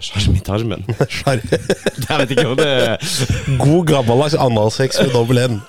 [0.00, 0.84] Sjarmitarmen.
[1.24, 1.42] tarmen.
[2.08, 5.60] Jeg vet ikke om det God gammeldags analsex med dobbel N.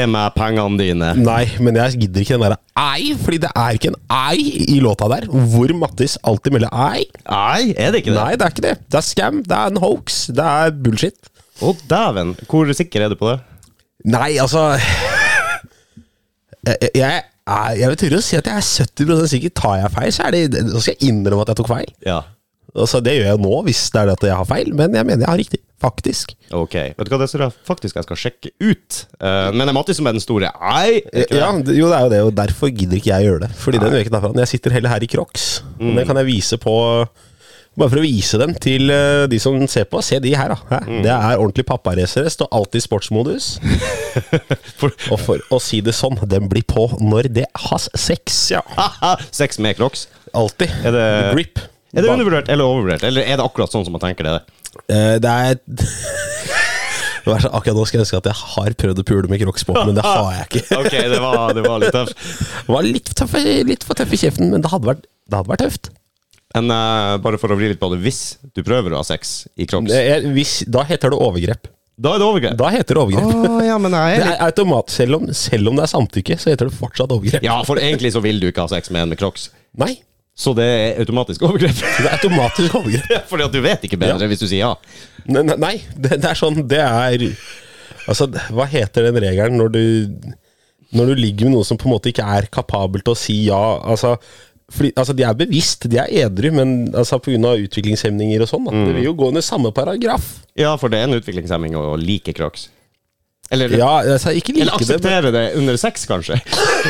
[0.00, 1.12] Gi meg pengene dine.
[1.20, 4.78] Nei, men jeg gidder ikke den derre ei, fordi det er ikke en ei i
[4.82, 5.26] låta der.
[5.28, 7.04] Hvor Mattis alltid melder ei.
[7.26, 8.18] Ei, er det ikke det?
[8.18, 8.74] Nei, det er ikke det.
[8.88, 11.30] Det er scam, det er en hoax, det er bullshit.
[11.60, 12.34] Å, dæven.
[12.48, 13.38] Hvor sikker er du på det?
[14.08, 14.62] Nei, altså
[16.64, 17.22] Jeg, jeg,
[17.76, 19.52] jeg, vil tørre å si at jeg er 70 sikker.
[19.56, 21.92] Tar jeg feil, så er det Da skal jeg innrømme at jeg tok feil.
[22.06, 22.22] Ja.
[22.74, 25.06] Altså, Det gjør jeg nå, hvis det er det at jeg har feil, men jeg
[25.08, 25.60] mener jeg har riktig.
[25.80, 26.34] Faktisk.
[26.52, 26.74] Ok.
[26.76, 28.98] Vet du hva, det tror jeg faktisk jeg skal sjekke ut.
[29.16, 30.50] Uh, men det er Mattis som er den store.
[30.60, 30.98] Nei!
[31.00, 31.38] ikke det?
[31.40, 33.50] Ja, det- jo, det er jo det, og derfor gidder ikke jeg gjøre det.
[33.56, 35.62] Fordi den veken derfra Jeg sitter heller her i Crocs.
[35.80, 35.94] Mm.
[35.96, 36.76] Det kan jeg vise på
[37.78, 40.00] Bare for å vise dem til eh, de som ser på.
[40.02, 40.80] Se de her, da.
[40.84, 41.02] Mm.
[41.06, 42.28] Det er ordentlig papparacere.
[42.28, 43.46] Står alltid i sportsmodus.
[44.80, 48.60] For, Og for å si det sånn, den blir på når det has sex, ja.
[49.40, 50.08] Sex med crocs.
[50.36, 50.72] Alltid.
[50.84, 51.62] Er det- Grip.
[51.94, 53.04] Er det undervurdert eller overvurdert?
[53.08, 54.36] Eller er det akkurat sånn som man tenker det?
[54.86, 55.58] Eh, det er
[57.30, 59.96] Akkurat nå skal jeg ønske at jeg har prøvd å pule med Crocs på, men
[59.98, 60.62] det har jeg ikke.
[60.80, 62.22] Ok, det var, det var litt tøft.
[62.70, 63.34] Det var litt, tøff,
[63.68, 65.90] litt for tøff i kjeften, men det hadde vært, det hadde vært tøft.
[66.54, 68.20] Men eh, bare for å vri litt på det, hvis
[68.56, 71.68] du prøver å ha sex i crocs, er, hvis, da heter det overgrep.
[72.00, 72.56] da er det overgrep.
[72.58, 73.50] Da heter det overgrep.
[73.50, 76.38] Å, ja, men jeg Det er er automat, selv om, selv om det er samtykke,
[76.40, 77.44] så heter det fortsatt overgrep.
[77.46, 79.50] Ja, for egentlig så vil du ikke ha sex med en med crocs.
[79.78, 79.98] Nei,
[80.40, 81.80] Så det er automatisk overgrep.
[82.00, 83.26] det er automatisk overgrep.
[83.30, 84.28] Fordi at du vet ikke bedre Ja.
[84.30, 84.74] hvis du sier ja.
[85.28, 87.26] Nei, nei, det, det er sånn Det er
[88.08, 88.24] Altså,
[88.56, 89.82] hva heter den regelen når du
[90.96, 93.36] Når du ligger med noen som på en måte ikke er kapabel til å si
[93.50, 93.60] ja?
[93.84, 94.14] Altså,
[94.70, 97.52] fordi, altså de er bevisst, de er edru, men altså, pga.
[97.66, 98.84] utviklingshemninger og sånn, Mm.
[98.86, 100.28] Det vil jo gå under samme paragraf.
[100.58, 102.68] Ja, for det er en utviklingshemming å like crocs.
[103.50, 106.36] Eller, Ja, altså, ikke eller akseptere det, akseptere det under sex, kanskje.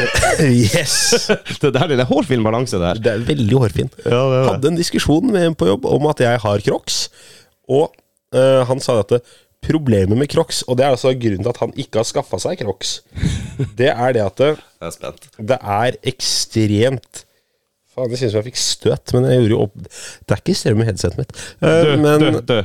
[0.44, 0.96] Yes!
[1.62, 3.00] Det der er en hårfin balanse der.
[3.00, 3.88] Det er veldig hårfin.
[4.04, 4.50] Ja, det er det.
[4.50, 6.98] Hadde en diskusjon med en på jobb om at jeg har crocs,
[7.70, 7.88] og
[8.36, 9.22] uh, han sa at det,
[9.64, 12.60] problemet med crocs, og det er altså grunnen til at han ikke har skaffa seg
[12.62, 12.94] crocs,
[13.80, 14.52] det er det at det,
[14.84, 15.26] er spent.
[15.36, 17.24] det er ekstremt
[17.90, 20.54] Faen, det synes som jeg fikk støt, men jeg gjorde jo opp Det er ikke
[20.54, 21.32] strøm i headsetet mitt.
[21.58, 22.58] Uh, Du, men du, du.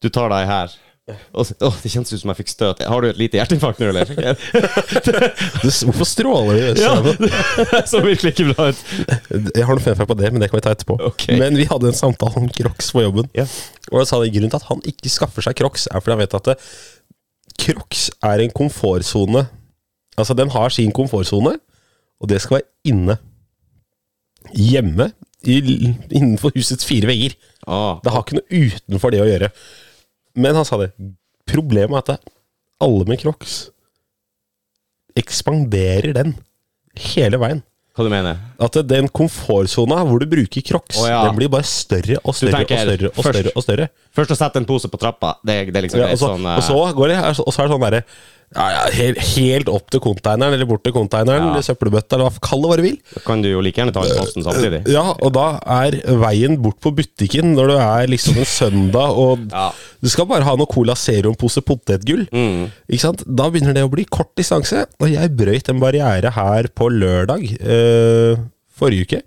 [0.00, 0.72] Du tar deg her.
[1.06, 2.80] Åh, åh, det kjentes ut som jeg fikk støt.
[2.82, 4.08] Har du et lite hjerteinfarkt nå, eller?
[5.62, 6.82] du, hvorfor stråler det?
[6.82, 8.80] Ja, det så virkelig ikke bra ut.
[9.54, 10.96] Jeg har noe funfact på det, men det kan vi ta etterpå.
[11.12, 11.38] Okay.
[11.38, 13.30] Men vi hadde en samtale om crocs på jobben.
[13.38, 13.46] Ja.
[13.92, 16.24] Og jeg sa det grunnen til at han ikke skaffer seg crocs, er fordi han
[16.24, 16.58] vet at det,
[17.62, 19.46] crocs er en komfortsone.
[20.18, 21.54] Altså, den har sin komfortsone,
[22.18, 23.20] og det skal være inne.
[24.58, 25.12] Hjemme,
[25.46, 25.60] i,
[26.10, 27.38] innenfor husets fire vegger.
[27.70, 29.54] Ah, Det har ikke noe utenfor det å gjøre.
[30.36, 30.90] Men han sa det.
[31.48, 32.32] Problemet er at
[32.84, 33.70] alle med crocs
[35.16, 36.34] ekspanderer den
[37.14, 37.62] hele veien.
[37.96, 41.22] hva du mener At den komfortsona hvor du bruker crocs, oh, ja.
[41.24, 43.52] den blir bare større og større og større og først- større.
[43.56, 46.34] og større Først å sette en pose på trappa, det, det liksom ja, og, så,
[46.34, 48.02] sånn, eh, og så går det, og så er det sånn derre
[48.56, 51.62] ja, ja, helt, helt opp til konteineren, eller bort til konteineren, Ja.
[51.66, 52.96] søppelbøtta, eller hva kall det hva du vil.
[53.14, 54.80] Da kan du jo like gjerne ta en posten samtidig.
[54.90, 55.46] Ja, og da
[55.76, 59.68] er veien bort på butikken når det er liksom en søndag, og Ja.
[60.02, 62.24] du skal bare ha noe Cola Zero og en pose potetgull.
[62.32, 62.66] Mm.
[62.88, 63.22] Ikke sant?
[63.28, 67.44] Da begynner det å bli kort distanse, og jeg brøyt en barriere her på lørdag
[67.60, 68.40] øh,
[68.76, 69.22] forrige uke.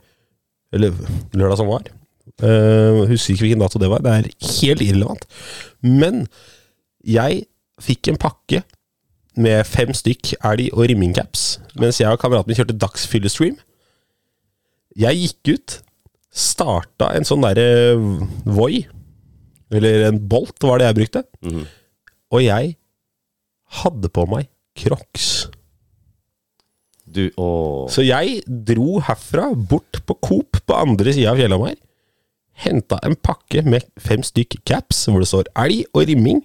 [0.74, 0.92] Eller
[1.34, 1.88] lørdag som var.
[2.40, 4.00] Uh, husker ikke hvilken dato det var.
[4.06, 4.28] Det er
[4.62, 5.26] helt irrelevant.
[5.84, 6.22] Men
[7.04, 7.42] jeg
[7.84, 8.62] fikk en pakke
[9.40, 13.58] med fem stykk elg- og rimmingcaps, mens jeg og kameraten min kjørte dagsfyllestream.
[15.00, 15.78] Jeg gikk ut,
[16.36, 17.96] starta en sånn derre
[18.46, 18.84] Voi,
[19.72, 21.66] eller en Bolt var det jeg brukte, Mhm.
[22.32, 22.76] og jeg
[23.82, 25.50] hadde på meg Crocs.
[27.10, 27.30] Du.
[27.90, 31.76] Så jeg dro herfra, bort på Coop på andre sida av Fjellhamar.
[32.60, 36.44] Henta en pakke med fem stykk caps hvor det står elg og rimming,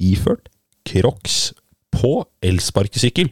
[0.00, 0.48] iført
[0.88, 1.52] Crocs
[1.94, 2.12] på
[2.46, 3.30] elsparkesykkel.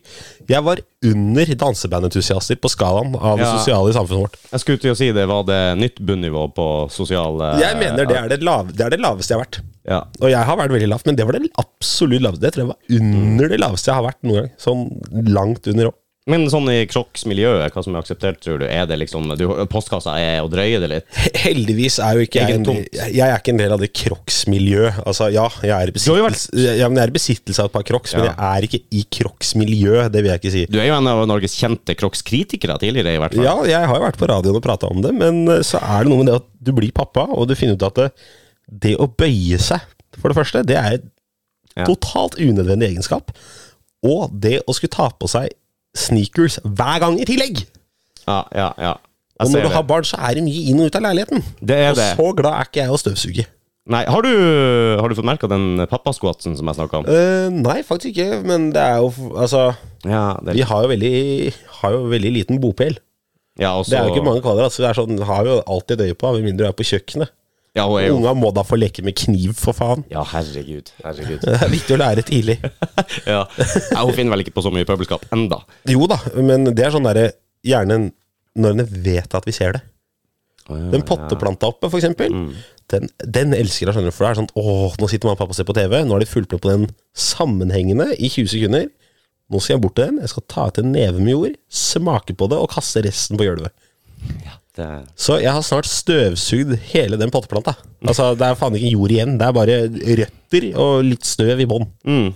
[0.50, 4.38] Jeg var under dansebandentusiaster på skalaen av det sosiale i samfunnet vårt.
[4.50, 8.19] Jeg skulle til å si det var det nytt bunnivå på sosiale Jeg mener det
[8.19, 9.60] er det, lave, det er det laveste jeg har vært.
[9.88, 10.02] Ja.
[10.20, 12.44] Og jeg har vært veldig lavt, men det var det absolutt laveste.
[12.44, 14.52] Det tror jeg var under det laveste jeg har vært noen gang.
[14.60, 14.84] Sånn
[15.31, 15.99] langt under òg.
[16.28, 18.66] Men sånn i Crocs-miljøet, hva som er akseptert, tror du?
[18.69, 21.19] Er det liksom du, Postkassa er å drøye det litt?
[21.40, 25.00] Heldigvis er jo ikke jeg en, jeg er ikke en del av det Crocs-miljøet.
[25.08, 28.14] Altså, ja, jeg er i besittelse, ja, jeg er i besittelse av et par Crocs,
[28.19, 30.12] men jeg er ikke i Crocs-miljøet.
[30.14, 30.64] Det vil jeg ikke si.
[30.72, 33.46] Du er jo en av Norges kjente Crocs-kritikere tidligere, i hvert fall.
[33.48, 36.04] Ja, jeg har jo vært på radioen og prata om det, men eh, så er
[36.04, 38.10] det noe med det at du blir pappa, og du finner ut at det,
[38.88, 39.81] det å bøye seg,
[40.19, 41.08] for det første, det er et
[41.78, 41.84] Ja.
[41.86, 43.28] totalt unødvendig egenskap.
[44.02, 45.52] Og det å skulle ta på seg
[45.98, 47.64] sneakers hver gang i tillegg.
[48.28, 48.94] Ja, ja, ja.
[49.38, 51.44] Og når du har barn, så er det mye inn og ut av leiligheten.
[51.62, 52.08] Det er og det.
[52.18, 53.44] så glad er ikke jeg å støvsuge.
[53.88, 54.32] Nei, har du,
[55.00, 57.06] har du fått merka den pappasquatsen som jeg snakka om?
[57.08, 59.70] Eh, nei, faktisk ikke, men det er jo Altså,
[60.04, 61.12] Ja, det vi har jo veldig,
[61.78, 62.98] har jo veldig liten bopel.
[63.56, 65.62] ja, også, Det er jo ikke mange kvadrat, så det er sånn, har vi jo
[65.64, 67.32] alltid et øye på, med mindre du er på kjøkkenet.
[67.76, 70.05] Ja, Unga må da få leke med kniv, for faen.
[70.11, 70.88] Ja, herregud.
[71.05, 71.43] Herregud.
[71.44, 72.59] Det er viktig å lære tidlig.
[73.29, 73.43] Ja.
[73.50, 75.61] ja, Hun finner vel ikke på så mye pøbelskap enda.
[75.88, 77.31] Jo da, men det er sånn derre
[77.67, 77.97] Gjerne
[78.59, 79.81] når en vet at vi ser det.
[80.93, 82.32] Den potteplanta oppe, for eksempel.
[82.93, 84.15] Den, den elsker jeg, skjønner du.
[84.15, 85.94] For det er sånn Åh, nå sitter mamma og pappa og ser på TV.
[86.06, 86.87] Nå har de fulgt med på den
[87.19, 88.87] sammenhengende i 20 sekunder.
[89.49, 90.20] Nå skal jeg bort til den.
[90.23, 93.49] Jeg skal ta ut en neve med jord, smake på det og kaste resten på
[93.49, 93.75] gulvet.
[94.78, 94.86] Det,
[95.19, 97.72] Så jeg har snart støvsugd hele den potteplanta.
[98.06, 99.34] Altså, det er faen ikke jord igjen.
[99.40, 99.78] Det er bare
[100.22, 101.88] røtter og litt støv i bånn.
[102.06, 102.28] mm,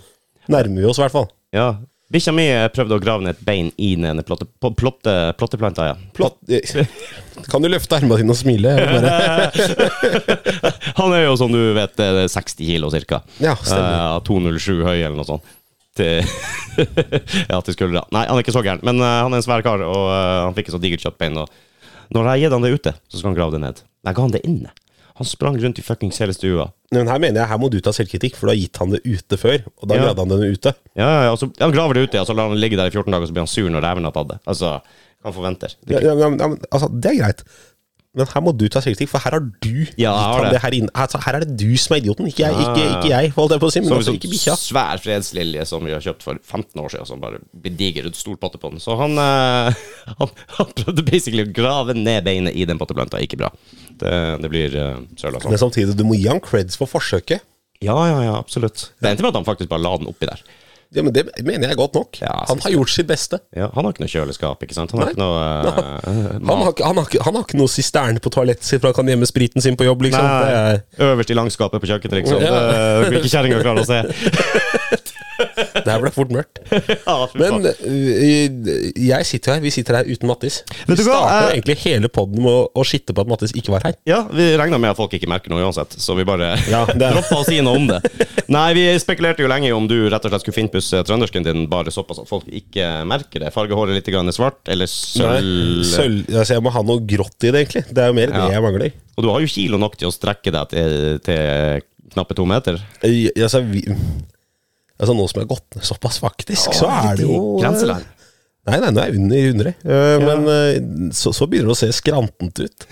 [0.51, 1.29] Nærmer vi oss, i hvert fall.
[1.55, 1.71] ja.
[2.13, 2.43] Bikkja mi
[2.75, 4.45] prøvde å grave ned et bein i den ene plotte,
[4.77, 5.85] plotte, plotteplanta.
[5.87, 5.93] Ja.
[6.13, 6.35] Plott.
[7.49, 8.69] Kan du løfte armene dine og smile?
[10.99, 13.23] Han er jo, som du vet, eh, 60 kilo cirka.
[13.41, 13.97] Ja, stemmer.
[13.97, 15.47] Eh, 207 høy eller noe sånt.
[15.97, 16.21] Til,
[17.51, 18.05] ja, til skuldra.
[18.13, 20.45] Nei, han er ikke så gæren, men uh, han er en svær kar, og uh,
[20.47, 21.37] han fikk et så digert kjøttbein.
[21.41, 21.49] Og
[22.13, 23.81] når jeg har gitt han det ute, så skal han grave det ned.
[24.07, 24.71] Jeg ga han det inne.
[25.19, 26.71] Han sprang rundt i fuckings hele stua.
[26.93, 29.01] Men her mener jeg her må du ta selvkritikk, for du har gitt han det
[29.05, 29.61] ute før.
[29.81, 30.07] Og da Ja.
[30.07, 30.73] gravde han det ute.
[30.97, 33.11] Ja, ja, og han graver det ute, og så lar han ligge der i 14
[33.13, 34.39] dager, og så blir han sur når reven har tatt det.
[34.47, 34.81] Altså,
[35.23, 35.75] han forventer.
[35.85, 37.43] Det, er, ja, ja, men, altså, det er greit.
[38.13, 40.51] Men her må du ta selvkritikk, for her har du Ja, har det.
[40.53, 40.75] det her.
[41.01, 42.53] Altså, her er det du som er idioten, ikke jeg.
[42.61, 44.57] Ikke, ikke jeg, holdt jeg på å si, men som, altså en ikke bikkja.
[44.61, 48.37] svær fredslilje som vi har kjøpt for 15 år siden, som bare bediger et stor
[48.37, 48.83] potte på den.
[48.83, 49.81] Så han, eh,
[50.19, 53.17] han, han prøvde basically å grave ned beinet i den potteplanta.
[53.25, 53.49] Ikke bra.
[53.97, 54.13] Det,
[54.45, 55.55] det blir uh, søla sånn.
[55.55, 57.41] Men samtidig, du må gi han creds for forsøket.
[57.81, 58.91] Ja, ja, ja, absolutt.
[59.01, 60.45] Det endte med at han faktisk bare la den oppi der.
[60.93, 62.19] Ja, men Det mener jeg er godt nok.
[62.21, 63.39] Ja, han har gjort sitt beste.
[63.55, 64.93] Ja, han har ikke noe kjøleskap, ikke sant?
[64.93, 65.15] Han har Nei.
[65.15, 68.81] ikke noe uh, Han har, han, har, han har ikke noe sisterne på toalettet sitt,
[68.81, 70.27] for han kan gjemme spriten sin på jobb, liksom.
[70.27, 70.77] Nei,
[71.09, 72.43] øverst i langskapet på kjøkkenet, liksom.
[72.43, 72.61] Ja.
[73.03, 74.03] Det vil ikke kjerringa klare å se.
[75.83, 76.61] det her ble fort mørkt.
[77.03, 80.61] Ja, Men øh, jeg sitter her, vi sitter her uten Mattis.
[80.87, 83.85] Vi starta jo egentlig hele poden med å, å skitte på at Mattis ikke var
[83.87, 83.97] her.
[84.09, 87.41] Ja, vi regna med at folk ikke merker noe uansett, så vi bare Ja, droppa
[87.41, 87.99] å si noe om det.
[88.51, 91.91] Nei, vi spekulerte jo lenge om du rett og slett skulle finpusse trøndersken din bare
[91.91, 93.51] såpass at folk ikke merker det.
[93.53, 95.83] Farge håret litt grann svart, eller sølv.
[95.87, 97.85] Sølv altså Jeg må ha noe grått i det, egentlig.
[97.89, 98.45] Det er jo mer Ja.
[98.47, 98.91] det jeg mangler.
[99.17, 101.83] Og du har jo kilo nok til å strekke deg til, til
[102.13, 102.81] knappe to meter.
[103.01, 103.83] Jeg, Altså, vi,
[104.99, 108.05] altså Nå som jeg har gått ned såpass, faktisk, så er det jo Grenseland.
[108.63, 109.73] Nei, nei, nå er jeg under 100.
[109.83, 112.85] Eh, Men uh, så, så begynner det å se skrantent ut.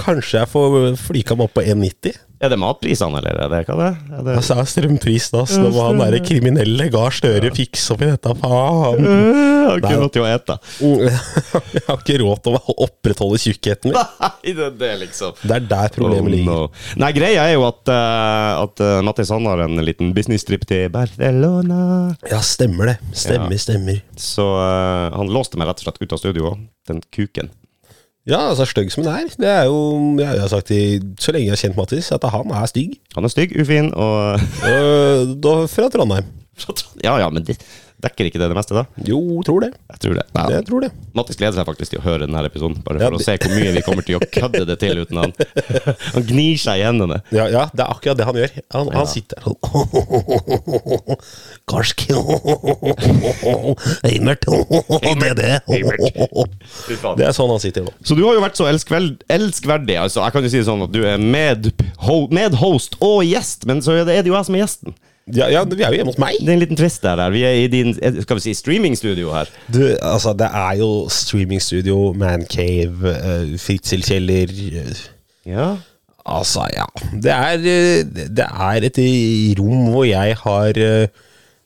[0.00, 2.16] Kanskje jeg får flika meg opp på 1,90.
[2.42, 3.98] Er det matprisene, eller er det hva det er?
[4.26, 4.32] Det...
[4.36, 5.44] Altså, er strømpris, da.
[5.62, 9.06] Nå må han derre kriminelle Gahr Støre fikse opp i dette, faen.
[9.64, 10.56] Jeg har ikke råd til å ete.
[10.84, 13.96] Jeg har ikke råd til å opprettholde tjukkheten min.
[14.24, 15.38] Nei, det er det, liksom.
[15.40, 16.50] Det er der problemet Oh, ligger.
[16.50, 16.98] no.
[17.00, 20.90] Nei, greia er jo at, uh, at uh, Mattis han har en liten business-trip til
[20.92, 21.80] Barcelona.
[22.28, 22.98] Ja, stemmer det.
[23.16, 23.62] Stemmer, Ja.
[23.64, 24.02] stemmer.
[24.20, 26.66] Så uh, han låste meg rett og slett ut av studio òg.
[26.90, 27.48] Den kuken.
[28.26, 29.32] Ja, altså stygg som den er.
[29.36, 32.50] Det er jo Jeg har sagt i, så lenge jeg har kjent Mattis, at han
[32.56, 32.94] er stygg.
[33.14, 34.40] Han er stygg, ufin og
[34.70, 36.24] Øh, da, fra Trondheim.
[37.04, 37.58] Ja ja, men det
[38.04, 38.84] dekker ikke det det meste, da?
[39.08, 39.72] Jo, tror det.
[39.94, 40.26] Jeg tror det.
[40.36, 40.90] Nei, Jeg tror det.
[41.16, 43.34] Mattis gleder seg faktisk til å høre denne episoden, bare Ja, for det- å se
[43.40, 45.30] hvor mye vi kommer til å kødde det til uten han.
[46.14, 47.18] Han gnir seg i hendene.
[47.34, 48.50] Ja, ja, det er akkurat det han gjør.
[48.76, 49.58] Han, han sitter der sånn
[51.70, 51.98] Karsk
[54.04, 55.60] Eimert Det er det.
[55.66, 57.92] Det er sånn han sitter nå.
[58.04, 59.96] Så du har jo vært så elskveld, elskverdig.
[60.00, 61.70] Altså, jeg kan jo si det sånn at du er med,
[62.06, 64.90] ho, medhost og gjest, men så er det jo jeg som er gjesten.
[65.32, 66.36] Ja, ja, vi er jo hjemme hos meg.
[66.40, 67.16] Det er en liten twist der.
[67.16, 67.32] der.
[67.32, 69.48] Vi er i din skal vi si, streamingstudio her.
[69.72, 75.04] Du, altså, det er jo streamingstudio, mancave, uh, fritzelkjeller eh,
[75.48, 75.68] Ja.
[76.24, 76.84] Altså, ja.
[77.12, 79.00] Det er, eh, det er et
[79.60, 81.06] rom hvor jeg har uh,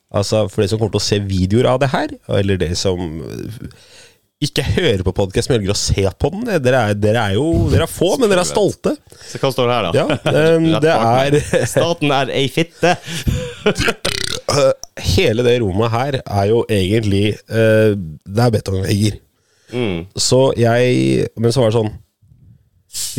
[0.09, 3.19] Altså, for dere som kommer til å se videoer av det her, eller dere som
[3.29, 3.59] eh,
[4.39, 7.67] ikke hører på podkast, men velger å se på den Dere er, dere er jo
[7.73, 8.93] Dere er få, men dere er stolte.
[9.19, 9.93] Så hva står det her, da?
[9.99, 10.05] Ja,
[10.55, 12.95] um, det er Staten er ei fitte.
[15.17, 19.15] hele det rommet her er jo egentlig uh, Det er betongvegger.
[19.75, 20.07] Mm.
[20.17, 21.93] Så jeg Men så var det sånn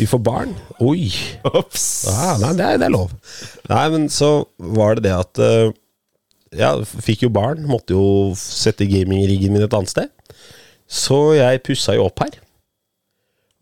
[0.00, 0.56] Vi får barn.
[0.82, 1.12] Oi.
[1.44, 3.10] Ah, nei, det er, det er lov.
[3.70, 5.68] Nei, men så var det det at uh,
[6.56, 7.68] Ja, fikk jo barn.
[7.68, 10.08] Måtte jo sette gamingriggen min et annet sted.
[10.90, 12.40] Så jeg pussa jo opp her.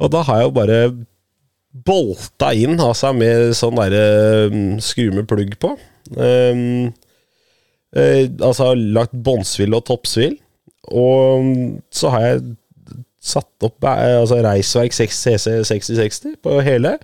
[0.01, 0.81] Og da har jeg jo bare
[1.89, 5.75] bolta inn, altså med sånn derre um, skru med plugg på.
[6.17, 6.89] Um,
[7.93, 10.39] uh, altså lagt båndsvill og toppsvill.
[10.89, 11.53] Og
[11.93, 12.45] så har jeg
[13.29, 16.95] satt opp eh, altså Reisverk 6 CC 6060 på hele.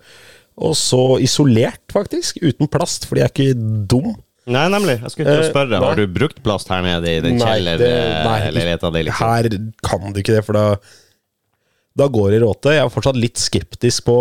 [0.54, 2.38] Og så isolert, faktisk.
[2.40, 4.14] Uten plast, fordi jeg er ikke dum.
[4.46, 4.98] Nei, nemlig.
[5.00, 8.90] Jeg skulle til å Eh, spørre, har du brukt plast her nede i den kjellerleiligheta
[8.92, 9.02] di?
[9.08, 9.24] Liksom?
[9.24, 9.48] Her
[9.88, 10.64] kan du ikke det, for da,
[11.96, 12.74] da går det råte.
[12.76, 14.18] Jeg er fortsatt litt skeptisk på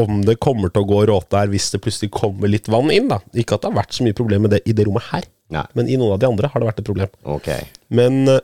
[0.00, 3.10] om det kommer til å gå råte her hvis det plutselig kommer litt vann inn.
[3.10, 3.18] da.
[3.34, 5.66] Ikke at det har vært så mye problem med det i det rommet her, Nei.
[5.76, 7.10] men i noen av de andre har det vært et problem.
[7.36, 7.66] Okay.
[7.92, 8.40] Men eh,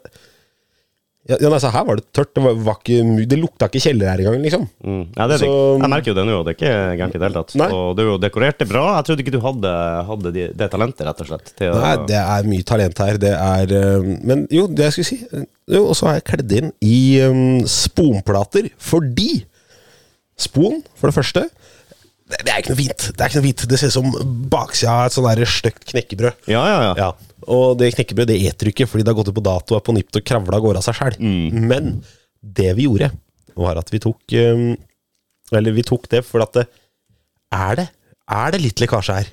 [1.28, 2.30] ja, ja, nei, så her var det tørt.
[2.34, 4.62] Det, var, var ikke, det lukta ikke kjeller her engang, liksom.
[4.80, 5.02] Mm.
[5.12, 5.82] Ja, det er Så- det.
[5.82, 7.54] jeg merker jo det nå, det er ikke gærent i det hele tatt.
[7.60, 7.68] Nei.
[7.76, 8.84] Og du dekorerte bra.
[8.96, 9.74] Jeg trodde ikke du hadde,
[10.08, 11.52] hadde de, det talentet, rett og slett.
[11.60, 13.20] Til å, det er mye talent her.
[13.20, 16.52] Det er eh, Men jo, det jeg skulle si Jo, og så har jeg kledd
[16.62, 19.44] inn i um, sponplater fordi
[20.38, 21.42] Spon, for det første
[22.28, 23.06] det, det er ikke noe fint.
[23.08, 26.48] Det er ikke noe fint Det ser ut som baksida av et sånn stygt knekkebrød.
[26.52, 26.92] Ja, ja, ja.
[26.98, 29.74] Ja, Og det knekkebrødet det eter du ikke fordi det har gått ut på dato
[29.74, 31.18] og er på nippet og kravla av gårde av seg sjøl.
[31.72, 31.98] Men
[32.44, 33.10] det vi gjorde,
[33.58, 34.68] var at vi tok um,
[35.56, 36.66] Eller vi tok det for at det,
[37.50, 37.86] er det
[38.30, 39.30] Er det litt lekkasje her,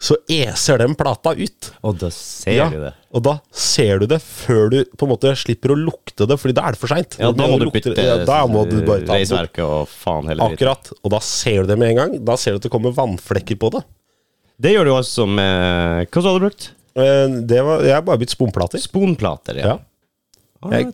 [0.00, 1.66] så eser den plata ut.
[1.84, 2.92] Og da ser Ja, du det.
[3.12, 6.54] Og da ser du det før du på en måte slipper å lukte det, Fordi
[6.56, 7.18] da er det for seint.
[7.20, 10.56] Ja, da må du bytte ja, Da må du bare ta reisverket og faen dritten.
[10.56, 10.88] Akkurat.
[11.04, 12.14] Og da ser du det med en gang.
[12.24, 13.84] Da ser du at det kommer vannflekker på det.
[14.60, 16.70] Det gjør du også med Hva så hadde du brukt?
[16.96, 18.80] Eh, Det var, jeg har bare bytt sponplater.
[18.80, 19.76] Sponplater, ja.
[19.76, 19.78] Ja.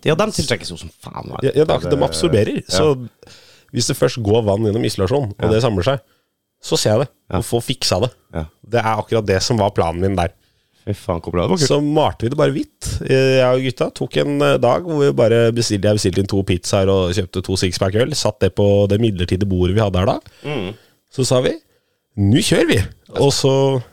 [0.07, 1.33] Ja, de tiltrekkes jo som faen.
[1.43, 2.63] Ja, de absorberer.
[2.71, 2.93] Så
[3.75, 6.05] hvis det først går vann gjennom isolasjon, og det samler seg,
[6.67, 7.13] så ser jeg det.
[7.31, 7.39] Ja.
[7.39, 8.11] Og får fiksa det.
[8.35, 8.45] Ja.
[8.75, 10.35] Det er akkurat det som var planen min der.
[10.95, 11.19] Faen.
[11.59, 12.89] Så malte vi det bare hvitt.
[13.11, 16.43] Jeg og gutta tok en eh, dag hvor vi bare bestilte, jeg bestilte inn to
[16.47, 18.15] pizzaer og kjøpte to sixpack øl.
[18.15, 20.21] Satt det på det midlertidige bordet vi hadde her da.
[20.47, 20.69] Mm.
[21.11, 21.57] Så sa vi
[22.17, 22.79] nå kjører vi!
[23.21, 23.51] Og så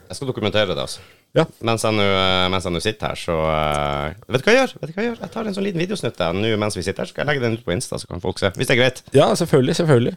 [0.07, 1.01] Jeg skal dokumentere det, altså.
[1.33, 1.47] Ja.
[1.65, 4.73] Mens jeg nå eh, sitter her, så eh, Vet du hva jeg gjør?
[4.77, 5.21] Vet du hva Jeg gjør?
[5.23, 7.31] Jeg tar en sånn liten videosnutt der nå mens vi sitter her, så skal jeg
[7.31, 8.53] legge den ut på Insta, så kan folk se.
[8.53, 9.01] Hvis det er greit.
[9.17, 9.79] Ja, selvfølgelig.
[9.81, 10.13] selvfølgelig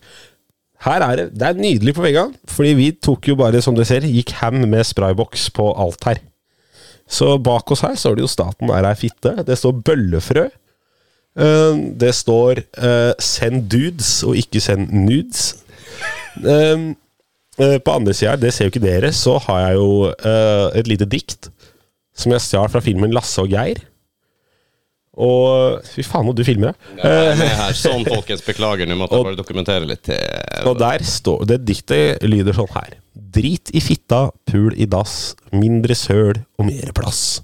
[0.84, 3.84] Her er det Det er nydelig på veggene, fordi vi tok jo bare, som du
[3.84, 6.18] ser, gikk ham med sprayboks på alt her.
[7.08, 9.44] Så bak oss her står det jo 'Staten er ei fitte'.
[9.46, 10.48] Det står bøllefrø.
[11.38, 15.56] Eh, Det står eh, 'send dudes' og ikke 'send nudes'.
[16.44, 20.12] Eh, På andre sida her, det ser jo ikke dere, så har jeg jo
[20.76, 21.48] et lite dikt
[22.14, 23.80] som jeg stjal fra filmen 'Lasse og Geir'.
[25.16, 27.12] Og Fy faen, og du filmer, ja.
[27.40, 27.72] Her.
[27.76, 28.42] Sånn, folkens.
[28.44, 30.10] Beklager, nå måtte jeg bare dokumentere litt
[30.68, 32.98] Og der står det diktet lyder sånn her.
[33.36, 37.40] Drit i fitta, pul i dass, mindre søl og mer plass.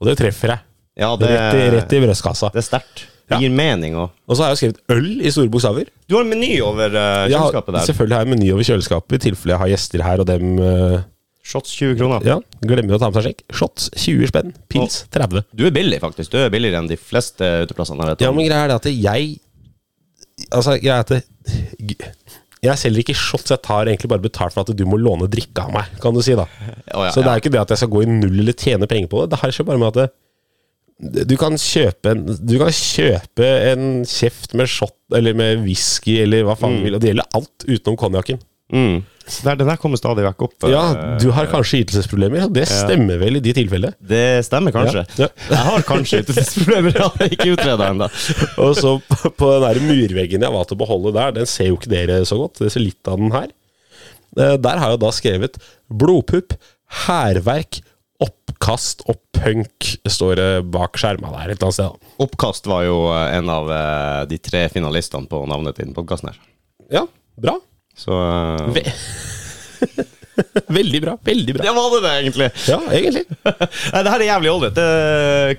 [0.00, 0.64] Og det treffer jeg.
[1.00, 2.48] Ja, det, Rett i, rett i brystkassa.
[2.54, 3.06] det er sterkt.
[3.30, 3.38] Det Ja.
[3.44, 4.08] gir mening òg.
[4.26, 5.86] Og så har jeg jo skrevet øl i store bokstaver.
[6.10, 7.84] Du har en meny over uh, kjøleskapet der.
[7.86, 10.58] selvfølgelig har jeg en meny over kjøleskapet i tilfelle jeg har gjester her, og dem
[10.58, 10.96] eh,
[11.50, 12.24] Shots 20 kroner.
[12.26, 13.44] ja, glemmer å ta med seg sjekk.
[13.58, 14.52] Shots 20 spenn.
[14.70, 15.44] Pils 30.
[15.56, 16.30] Du er billig, faktisk.
[16.32, 18.12] Du er billigere enn de fleste uteplassene.
[18.22, 19.38] Ja, men greia er det at jeg
[20.56, 21.98] Altså, greia er at det,
[22.64, 25.66] jeg selger ikke shots, jeg tar egentlig bare betalt for at du må låne drikke
[25.66, 26.46] av meg, kan du si, da.
[26.92, 27.34] Oh, ja, Så det ja.
[27.34, 29.30] er ikke det at jeg skal gå i null eller tjene penger på det.
[29.34, 33.84] Det har ikke bare med at det, du kan kjøpe en Du kan kjøpe en
[34.04, 37.64] kjeft med shot eller med whisky eller hva faen du vil, og det gjelder alt
[37.64, 38.40] utenom konjakken.
[38.72, 38.98] Mm.
[39.30, 40.54] Så der, den der kommer stadig vekk opp.
[40.70, 43.92] Ja, eh, du har kanskje ytelsesproblemer, det stemmer vel i de tilfellene.
[44.00, 45.04] Det stemmer kanskje.
[45.20, 45.28] Ja, ja.
[45.52, 48.08] Jeg har kanskje ytelsesproblemer, jeg har Ikke utreda ennå.
[48.64, 51.76] Og så på- den der murveggen jeg var til å beholde der, den ser jo
[51.78, 52.58] ikke dere så godt.
[52.58, 53.48] Dere ser litt av den her.
[54.38, 55.60] Eh, Der har jeg da skrevet
[55.90, 56.56] blodpupp,
[57.06, 57.80] hærverk,
[58.20, 61.86] oppkast og punk, står det bak skjerma der et eller annet sted.
[61.94, 62.14] da.
[62.26, 63.70] Oppkast var jo eh, en av
[64.28, 66.40] de tre finalistene på navnet til podkasten her.
[66.90, 67.06] Ja,
[67.40, 67.56] bra.
[68.00, 68.84] Så eh, Ve
[70.72, 71.14] veldig bra.
[71.24, 71.64] Veldig bra.
[71.66, 72.46] Det var det, det, egentlig.
[72.70, 73.22] Ja, egentlig.
[73.92, 74.80] Nei, det her er jævlig ålreit.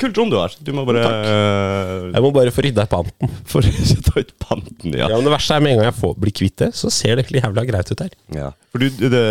[0.02, 0.56] Kult rom du har.
[0.66, 3.30] Du må bare uh, Jeg må bare få rydda panten.
[3.50, 5.06] Få ta ut panten, ja.
[5.12, 7.14] Ja, men Det verste er med en gang jeg får, blir kvitt det, så ser
[7.18, 8.16] det egentlig jævla greit ut her.
[8.40, 8.50] ja.
[8.72, 9.24] For du, du- det,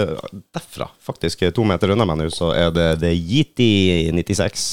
[0.55, 3.71] derfra, faktisk to meter unna meg nå, så er det, det Yiti
[4.14, 4.67] 96.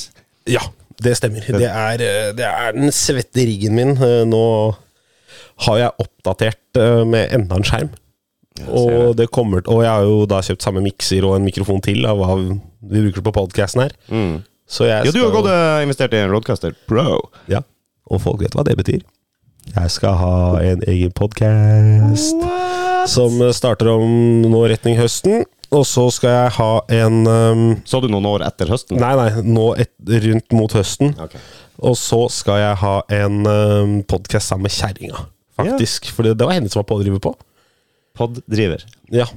[0.51, 0.62] Ja,
[1.03, 1.46] det stemmer.
[1.58, 3.96] Det er, eh, det er den svette riggen min.
[4.29, 4.44] Nå
[5.65, 7.96] har jeg oppdatert med enda en skjerm.
[8.66, 12.06] Og, det kommer, og jeg har jo da kjøpt samme mikser og en mikrofon til
[12.10, 13.98] av, hva Vi bruker på podcasten her.
[14.10, 14.40] Mm.
[14.84, 17.22] Ja, du har godt gått investert i en Roadcaster Pro.
[17.48, 17.62] Ja,
[18.12, 19.06] og folk vet hva det betyr.
[19.68, 22.44] Jeg skal ha en egen podkast
[23.12, 25.46] som starter om nå retning høsten.
[25.76, 29.00] Og så skal jeg ha en um, Så du noen år etter høsten?
[29.02, 29.92] Nei, nei, nå et,
[30.28, 31.12] rundt mot høsten.
[31.26, 31.42] Okay.
[31.84, 35.28] Og så skal jeg ha en um, podkast sammen med kjerringa,
[35.60, 36.08] faktisk.
[36.16, 37.36] For det, det var henne som var pådriver på.
[38.18, 38.84] Poddriver.
[39.14, 39.28] Ja.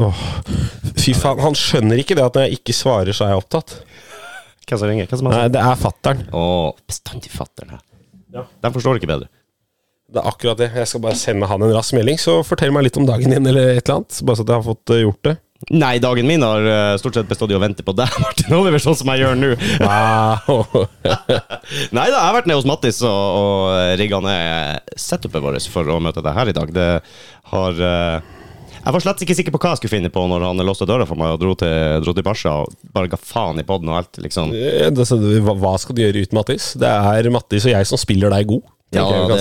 [0.00, 0.22] Åh.
[1.00, 3.76] Fy faen, han skjønner ikke det at når jeg ikke svarer, så er jeg opptatt.
[4.70, 5.08] Hvem som ringer?
[5.10, 6.24] Hvem som har Nei, det er fattern.
[6.36, 6.42] Å,
[6.86, 7.84] bestandig fatter'n her.
[8.34, 8.44] Ja.
[8.62, 9.30] De forstår ikke bedre.
[10.10, 10.70] Det er akkurat det.
[10.74, 13.46] Jeg skal bare sende han en rask melding, så fortell meg litt om dagen din,
[13.46, 14.20] eller et eller annet.
[14.26, 15.34] Bare så at jeg har fått eh, gjort det.
[15.68, 18.80] Nei, dagen min har eh, stort sett bestått i å vente på deg, Martin Oliver,
[18.80, 19.50] sånn som jeg gjør nå.
[19.84, 20.86] Wow.
[21.96, 25.84] Nei da, jeg har vært nede hos Mattis og, og rigga ned setupet vårt for
[25.92, 26.72] å møte deg her i dag.
[26.72, 26.86] Det
[27.52, 28.30] har eh,
[28.80, 31.04] Jeg var slett ikke sikker på hva jeg skulle finne på når han låste døra
[31.06, 31.76] for meg og dro til,
[32.06, 34.54] dro til Barca og bare ga faen i poden og alt, liksom.
[34.56, 36.70] Eh, det- så hva, skal du gjøre uten Mattis?
[36.80, 38.64] Det er Mattis og jeg som spiller deg god.
[38.96, 39.36] Ja, det,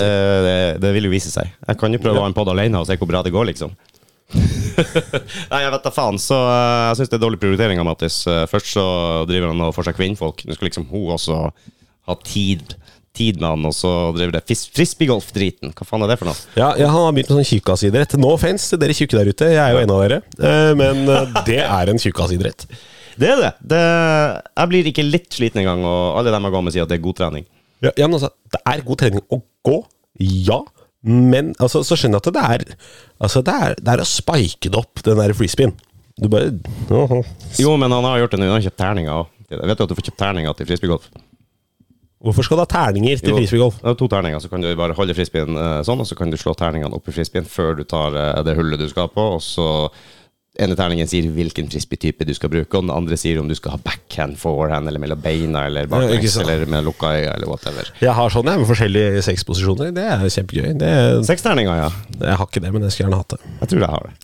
[0.46, 1.48] det, det vil jo vise seg.
[1.66, 3.48] Jeg kan jo prøve å ha en pod alene og se hvor bra det går,
[3.54, 3.72] liksom.
[5.52, 6.20] Nei, jeg vet da faen.
[6.22, 8.22] Så eh, jeg syns det er dårlig prioritering av Mattis.
[8.30, 8.86] Eh, Først så
[9.30, 10.46] driver han og får seg kvinnfolk.
[10.46, 11.40] Nå skulle liksom hun også
[12.10, 12.76] ha tid,
[13.18, 15.74] tid med han, og så driver det frisbeegolf-driten.
[15.78, 16.40] Hva faen er det for noe?
[16.58, 18.16] Ja, ja, han har begynt med sånn tjukkasidrett.
[18.22, 20.22] No offense til dere tjukke der ute, jeg er jo en av dere.
[20.40, 21.04] Eh, Men
[21.50, 22.68] det er en tjukkasidrett.
[23.20, 23.54] Det er det.
[23.74, 23.84] det.
[24.56, 27.00] Jeg blir ikke litt sliten engang, og alle dem jeg går med, sier at det
[27.02, 27.48] er god trening.
[27.84, 29.78] Ja, ja, men altså, det er god trening å gå,
[30.48, 30.62] ja.
[31.08, 32.64] Men altså, så skjønner jeg at det er
[33.24, 35.74] Altså, det er, det er å spike det opp, den der frisbeen.
[36.20, 36.52] Du bare
[36.92, 37.22] åhå.
[37.62, 38.50] Jo, men han har gjort det nå.
[38.50, 39.34] Han har kjøpt terninger òg.
[39.50, 41.10] Vet du at du får kjøpt terninger til frisbeegolf?
[42.20, 43.78] Hvorfor skal du ha terninger til frisbeegolf?
[43.80, 46.32] det er to terninger, så kan du bare holde frisbeen eh, sånn, og så kan
[46.32, 49.24] du slå terningene opp i frisbeen før du tar eh, det hullet du skal på,
[49.38, 49.68] og så
[50.60, 53.76] ene terningen sier hvilken frisbee-type du skal bruke, og den andre sier om du skal
[53.76, 57.92] ha backhand, forehand, eller mellom beina, eller baklengs, ja, eller med lukka øyne, eller whatever.
[58.04, 59.94] Jeg har sånn, jeg, med forskjellige sexposisjoner.
[59.96, 60.70] Det er kjempegøy.
[60.80, 60.92] Det,
[61.28, 61.90] Seks Seksterninger, ja.
[62.20, 63.54] jeg har ikke det, men jeg skulle gjerne hatt det.
[63.64, 64.16] Jeg tror jeg har det.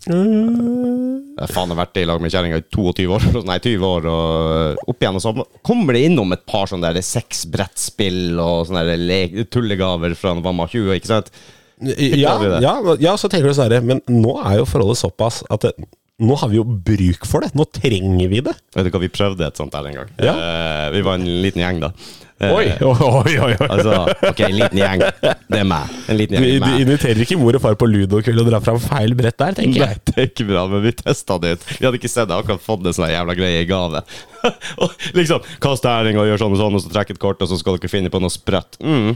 [1.36, 4.86] Jeg har faen vært i lag med kjerringa i 22 år, nei 20 år, og
[4.92, 5.34] opp igjen, og så
[5.66, 10.44] kommer det innom et par sånne der sexbrettspill og sånne der le- tullegaver fra da
[10.44, 11.32] man var 20, ikke sant?
[11.80, 15.74] Ja, ja, ja, så tenker du sånn men nå er jo forholdet såpass at det,
[16.16, 17.50] nå har vi jo bruk for det.
[17.58, 18.54] Nå trenger vi det.
[18.72, 20.14] Vet du hva, vi prøvde et sånt der en gang.
[20.22, 20.32] Ja.
[20.32, 21.90] Uh, vi var en liten gjeng, da.
[22.36, 23.52] Eh, Oi, oi, oi, oi.
[23.64, 23.92] Altså,
[24.28, 25.04] ok, en liten gjeng.
[25.24, 25.92] Det er meg.
[26.12, 28.80] En liten gjeng du er inviterer ikke mor og far på ludokveld og drar fram
[28.82, 29.96] feil brett der, tenker jeg.
[29.96, 31.64] Nei, det er ikke bra, men vi testa det ut.
[31.70, 34.04] Vi hadde ikke sett det, akkurat fått en sånn jævla greie i gave.
[34.84, 37.52] og liksom, Kast terning og gjør sånn og sånn, og så trekk et kort, og
[37.52, 38.76] så skal dere finne på noe sprøtt.
[38.84, 39.14] Mm.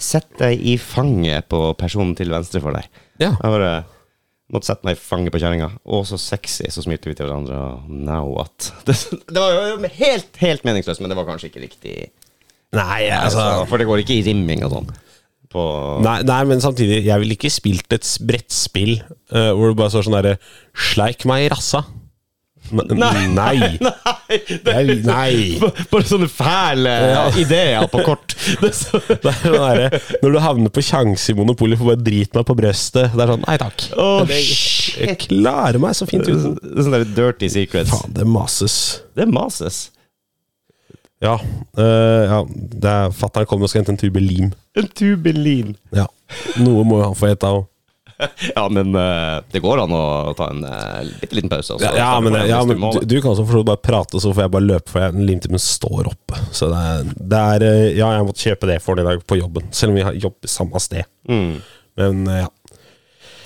[0.00, 2.88] Sett deg i fanget på personen til venstre for deg.
[3.20, 3.34] Ja.
[3.36, 3.74] Jeg bare
[4.54, 5.70] måtte sette meg i fanget på kjerringa.
[5.84, 6.68] Å, så sexy.
[6.72, 7.60] Så smilte vi til hverandre.
[7.90, 8.70] Now what?
[8.86, 8.96] Det,
[9.28, 11.96] det var jo helt, helt meningsløst, men det var kanskje ikke riktig.
[12.74, 14.88] Nei, Altså, altså for det går ikke i rimming og sånn.
[15.54, 15.64] På
[16.02, 20.08] Nei, nei, men samtidig, jeg ville ikke spilt et brettspill uh, hvor du bare står
[20.08, 20.38] sånn derre
[20.90, 21.84] Sleik meg i rassa.
[22.72, 23.26] N- Nei.
[23.34, 23.78] Nei!
[24.64, 24.94] nei.
[25.04, 25.58] nei.
[25.90, 27.24] Bare sånne fæle Ja.
[27.38, 28.32] ideer på kort.
[28.62, 32.46] Det så, sånn derre Når du havner på sjanse i Monopolet for bare drite meg
[32.48, 33.12] på brøstet.
[33.14, 33.86] Det er sånn Nei takk.
[34.00, 36.56] Oh, jeg klarer meg så fint uten.
[36.60, 37.92] Sånne der dirty secrets.
[37.92, 38.78] Faen, det mases.
[39.16, 39.84] Det mases.
[41.24, 41.36] Ja.
[41.78, 42.40] Uh, ja
[42.94, 44.50] er Fatter'n kommer og skal hente en tube lim.
[44.76, 45.76] En tubelin.
[45.94, 46.08] Ja.
[46.60, 47.64] Noe må jo han få ete òg.
[48.56, 50.02] Ja, men eh, det går an å
[50.38, 51.76] ta en uh, bitte liten pause.
[51.76, 54.46] Også, Ja, ja, men, ja, men du, du kan også for bare prate, så får
[54.46, 56.40] jeg bare løpe, for jeg- limtimen står oppe.
[56.54, 59.24] Så det er, det er eh, Ja, jeg måtte kjøpe det for den i dag
[59.26, 61.08] på jobben, selv om vi har jobber samme sted.
[61.30, 61.56] Mm.
[62.00, 62.52] Men eh, ja,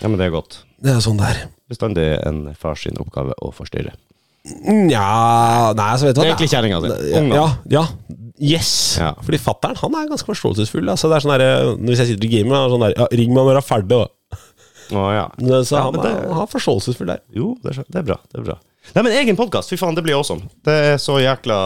[0.03, 0.61] Ja, men det er godt.
[0.85, 1.47] det er sånn det er.
[1.69, 3.93] Bestandig en fars oppgave å forstyrre.
[4.49, 6.93] Nja Nei, så vet du hva Egentlig kjerringa si.
[7.13, 7.83] Ja, ja, ja.
[8.39, 8.71] Yes.
[9.01, 9.11] Ja.
[9.19, 10.87] Fordi fattern han er ganske forståelsesfull.
[10.93, 13.33] Altså, det er sånn der, Hvis jeg sitter i gamet, er sånn der, ja, ring
[13.35, 13.99] meg når du er ferdig.
[13.99, 14.07] Da.
[14.93, 15.27] Å, ja.
[15.65, 17.21] Så Ja, han, det- er, han er forståelsesfull der.
[17.35, 18.19] Jo, det er, det er bra.
[18.33, 18.59] Det er bra.
[18.95, 20.47] Nei, men egen podkast, fy faen, det blir awesome.
[20.65, 21.59] Det er så jækla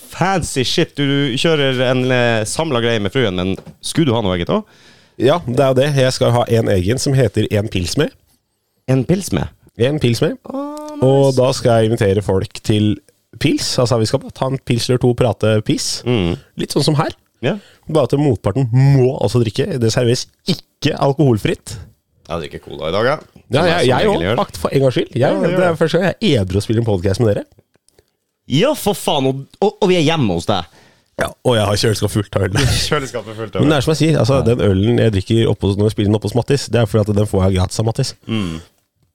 [0.00, 0.94] fancy shit.
[0.96, 3.52] Du kjører en eh, samla greie med fruen, men
[3.84, 4.64] skulle du ha noe eget òg?
[5.20, 5.88] Ja, det er jo det.
[6.00, 8.14] Jeg skal ha en egen som heter En pils med.
[8.88, 9.50] En pils med?
[9.76, 10.38] En pils med.
[11.04, 12.94] Og da skal jeg invitere folk til
[13.40, 13.74] pils.
[13.80, 16.00] Altså Vi skal bare ta en pils eller to og prate piss.
[16.08, 16.32] Mm.
[16.64, 17.12] Litt sånn som her.
[17.44, 17.58] Ja.
[17.88, 19.68] Bare at motparten må altså drikke.
[19.80, 21.76] Det serveres ikke alkoholfritt.
[22.30, 23.16] Jeg drikker cola i dag, ja.
[23.50, 25.16] Ja, jeg, som jeg regel òg, faktisk, for en gangs skyld.
[25.18, 27.42] Jeg, det er første gang jeg er edru og spiller en podkast med dere.
[28.50, 29.26] Ja, for faen!
[29.30, 30.68] Og, og, og vi er hjemme hos deg.
[31.20, 32.54] Ja, Og jeg har kjøleskap fullt av øl.
[32.88, 35.90] Kjøleskapet fullt Men det er som jeg sier, altså, den ølen jeg drikker oppå, når
[35.90, 37.88] jeg spiller den oppe hos Mattis, det er fordi at den får jeg gratis av
[37.90, 38.14] Mattis.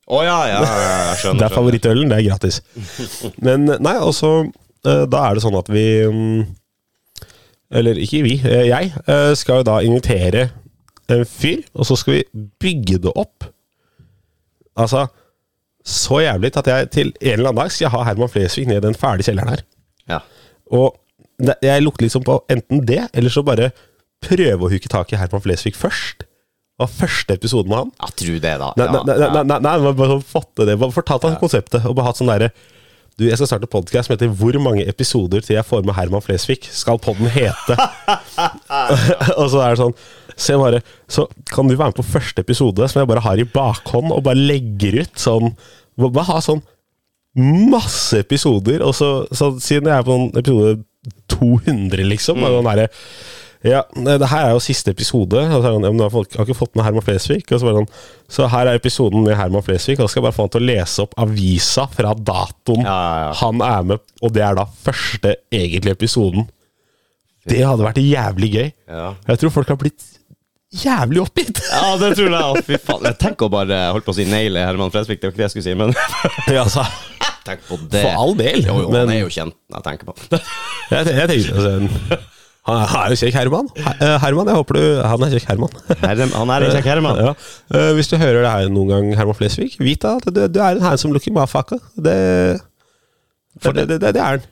[0.06, 0.76] Å ja, ja, ja,
[1.10, 1.40] jeg skjønner.
[1.42, 2.60] Det er favorittølen, det er gratis.
[3.48, 6.44] Men nei, og så eh, da er det sånn at vi mm,
[7.80, 10.50] Eller ikke vi, eh, jeg eh, skal jo da invitere
[11.14, 13.46] en fyr, og så skal vi bygge det opp.
[14.76, 15.06] Altså
[15.86, 18.80] så jævlig at jeg til en eller annen dag skal jeg ha Herman Flesvig ned
[18.80, 19.62] i den fæle kjelleren her.
[20.10, 20.20] Ja.
[20.74, 20.96] Og
[21.62, 23.70] jeg lukter liksom på enten det, eller så bare
[24.26, 26.26] prøve å huke tak i Herman Flesvig først.
[26.82, 27.92] Og første episoden med han.
[28.02, 28.72] ja, tru det, da.
[28.76, 30.18] Nei, nei, nei, nei, nei, bare,
[30.66, 30.80] det.
[30.82, 32.50] Bare fortalt han konseptet, og bare hatt sånn derre
[33.16, 36.20] Du, jeg skal starte podkast som heter 'Hvor mange episoder til jeg får med Herman
[36.20, 37.78] Flesvig?' Skal podden hete?
[39.40, 39.96] og så er det sånn
[40.36, 43.48] Så bare Så kan du være med på første episode, som jeg bare har i
[43.48, 45.54] bakhånd, og bare legger ut sånn
[45.96, 46.64] Bare ha sånn
[47.36, 50.76] masse episoder, og så, så siden jeg er på sånn episode
[51.34, 52.46] 200, liksom mm.
[52.48, 52.86] sånn der,
[53.66, 55.42] ja, det her er jo siste episode.
[55.42, 57.42] Og så er det sånn, ja, folk- har ikke fått med Herman Flesvig.
[57.50, 57.88] Og så, sånn,
[58.30, 59.98] så her er episoden med Herman Flesvig.
[59.98, 63.00] Og så skal jeg bare få han til å lese opp avisa fra datoen Ja,
[63.24, 66.46] ja, han er med Og det er da første egentlige episoden.
[67.50, 68.70] Det hadde vært jævlig gøy.
[69.32, 70.12] Jeg tror folk har blitt
[70.84, 71.62] jævlig oppgitt.
[71.72, 72.64] ja, det tror jeg.
[72.68, 73.08] Fy faen.
[73.10, 75.48] Jeg tenker å bare holdt på å si naile Herman Flesvig, det var ikke det
[75.50, 75.96] jeg skulle si, men
[76.56, 76.84] Ja, altså,
[77.48, 78.02] tenk på det.
[78.06, 78.64] for all del.
[78.66, 80.16] Jo, jo, men han er jo kjent, jeg tenker på
[80.94, 82.22] jeg, jeg tenker altså,
[82.66, 83.68] Han er jo kjekk Herman.
[83.78, 85.76] Eh, Herman, jeg håper du Han er kjekk Herman.
[86.02, 87.20] Han er en kjekk Herman.
[87.28, 87.34] Ja.
[87.78, 90.58] Eh, hvis du hører det her noen gang, Herman Flesvig, vit da at du, du
[90.66, 91.78] er en handsome looking motherfucker.
[91.94, 92.16] Det,
[93.70, 94.48] det, det, det er han.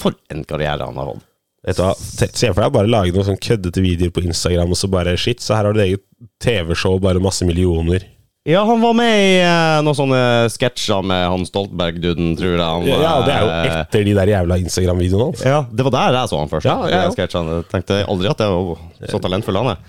[0.00, 1.28] For en karriere han har hatt.
[1.62, 4.78] Vet du hva, Se for deg bare lage noen sånn køddete videoer på Instagram, og
[4.80, 6.02] så bare shit, så her har du eget
[6.42, 8.08] TV-show, bare masse millioner.
[8.42, 10.20] Ja, han var med i eh, noen sånne
[10.50, 12.62] sketsjer med han Stoltenberg-duden, tror jeg.
[12.64, 15.44] Han, Ja, det er jo eh, etter de der jævla Instagram-videoene hans.
[15.46, 16.66] Ja, det var der jeg så han først.
[16.66, 17.04] Ja, ja, ja.
[17.06, 17.60] de sketsjene.
[17.60, 19.84] Jeg tenkte aldri at jeg var så talentfull han er.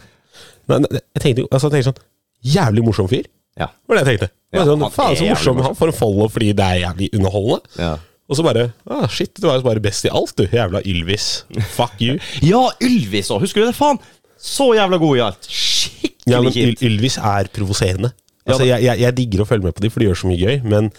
[0.70, 3.26] Nei, nei, jeg tenkte jo altså, jeg tenkte sånn Jævlig morsom fyr.
[3.58, 3.72] Ja.
[3.90, 4.30] Var det jeg tenkte.
[4.54, 5.58] Ja, Ja, sånn, han faen så jævlig morsom.
[5.58, 5.66] morsom.
[5.72, 7.74] Han får en follow fordi det er jævlig underholdende.
[7.82, 7.92] Ja.
[8.32, 10.46] Og så bare ah, Shit, du er jo bare best i alt, du.
[10.48, 11.46] Jævla Ylvis.
[11.76, 12.18] Fuck you.
[12.54, 13.44] ja, Ylvis òg!
[13.44, 13.76] Husker du det?
[13.78, 14.00] Faen!
[14.44, 15.48] Så jævla god i alt.
[15.48, 16.74] Skikkelig Ja, men Yl.
[16.88, 18.14] Ylvis er provoserende.
[18.44, 20.28] Ja, Altså, jeg, jeg, jeg digger å følge med på dem, for de gjør så
[20.28, 20.90] mye gøy, men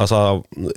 [0.00, 0.18] altså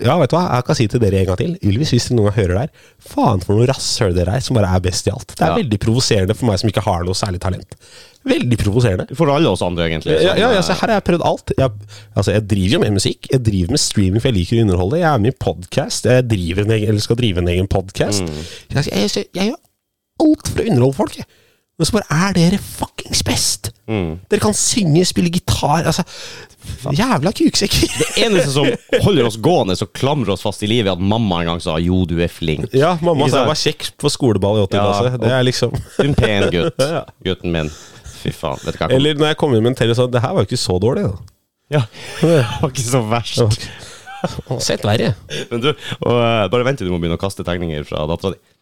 [0.04, 1.54] Ja, vet du hva, jeg kan si til dere en gang til.
[1.64, 2.72] Ylvis, hvis dere noen gang hører der,
[3.14, 5.34] faen for noe rasshøl dere er, som bare er best i alt.
[5.34, 5.60] Det er Ja.
[5.62, 7.78] veldig provoserende for meg som ikke har noe særlig talent.
[8.24, 9.08] Veldig provoserende.
[9.20, 10.16] For alle oss andre, egentlig.
[10.24, 11.52] Ja, ja, ja, så her har jeg prøvd alt.
[11.58, 11.72] Jeg,
[12.16, 15.00] altså, jeg driver jo med musikk, jeg driver med streaming, for jeg liker å underholde.
[15.02, 18.24] Jeg er med i podkast, jeg driver en egen, eller skal drive en egen podkast.
[18.72, 19.60] Jeg, jeg, jeg, jeg gjør
[20.24, 21.28] alt for å underholde folk, jeg.
[21.80, 23.72] Men så bare er dere fuckings best!
[23.88, 26.06] Dere kan synge, spille gitar altså,
[26.94, 27.88] Jævla kuksekker!
[28.02, 28.68] Det eneste som
[29.04, 31.80] holder oss gående og klamrer oss fast i livet, er at mamma en gang sa
[31.82, 32.70] 'jo, du er flink'.
[32.78, 35.18] Ja, mamma sa jeg var kjekk på skoleball i 80 Ja, klasse.
[35.26, 36.86] Det er liksom Du er en pen gutt,
[37.28, 37.74] gutten min.
[38.22, 38.62] Fy faen.
[38.64, 40.22] Vet du hva jeg kom Eller når jeg kom inn med en tele, sa Det
[40.24, 41.18] her var jo ikke så dårlig, da.
[41.74, 41.84] Ja,
[42.22, 43.68] det var ikke så verst.
[44.64, 45.16] Sett verre.
[45.50, 48.38] Men du, og, eh, bare vent til du må begynne å kaste tegninger fra dattera
[48.38, 48.53] di.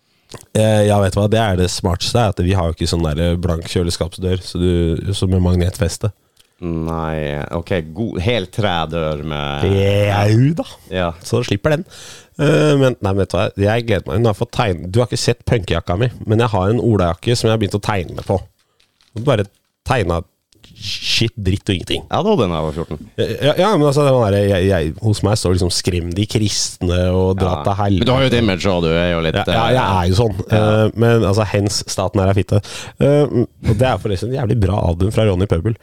[0.55, 3.05] Eh, ja, vet du hva, det er det smarteste, at vi har jo ikke sånn
[3.07, 6.11] der blank kjøleskapsdør så du, som med magnetfeste.
[6.61, 10.65] Nei, ok, god, helt trædør med Jau da!
[10.93, 11.07] Ja.
[11.25, 11.85] Så du slipper den.
[12.37, 14.21] Uh, men nei, vet du hva, jeg gleder meg.
[14.21, 16.83] Nå har jeg fått tegne Du har ikke sett punkejakka mi, men jeg har en
[16.83, 18.37] olajakke som jeg har begynt å tegne på.
[19.25, 19.47] Bare
[19.89, 20.21] tegna
[20.81, 22.01] shit, dritt og ingenting.
[22.03, 23.09] Jeg hadde også den da jeg var 14.
[23.21, 26.27] Ja, ja men altså, det var der, jeg, jeg, hos meg står liksom 'skrem de
[26.29, 28.01] kristne' og 'dra til helvete'.
[28.01, 30.11] Men du har jo et image òg, du er jo litt Ja, ja, jeg er
[30.11, 30.43] jo sånn.
[30.51, 32.61] Uh, men altså, hens staten her er fitte.
[33.01, 35.77] Uh, og det er forresten et jævlig bra album fra Ronny Pøbel.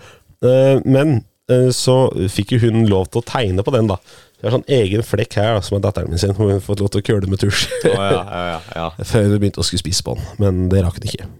[0.45, 1.97] Uh, men eh, så
[2.31, 3.99] fikk jo hun lov til å tegne på den, da.
[4.39, 6.63] Det er sånn egen flekk her da, som er datteren min sin, hvor hun har
[6.63, 7.67] fått lov til å køle med tusj.
[7.91, 8.89] Oh, ja, ja, ja, ja.
[9.11, 11.31] Før hun begynte å skulle spise på den, men det rakk hun ikke.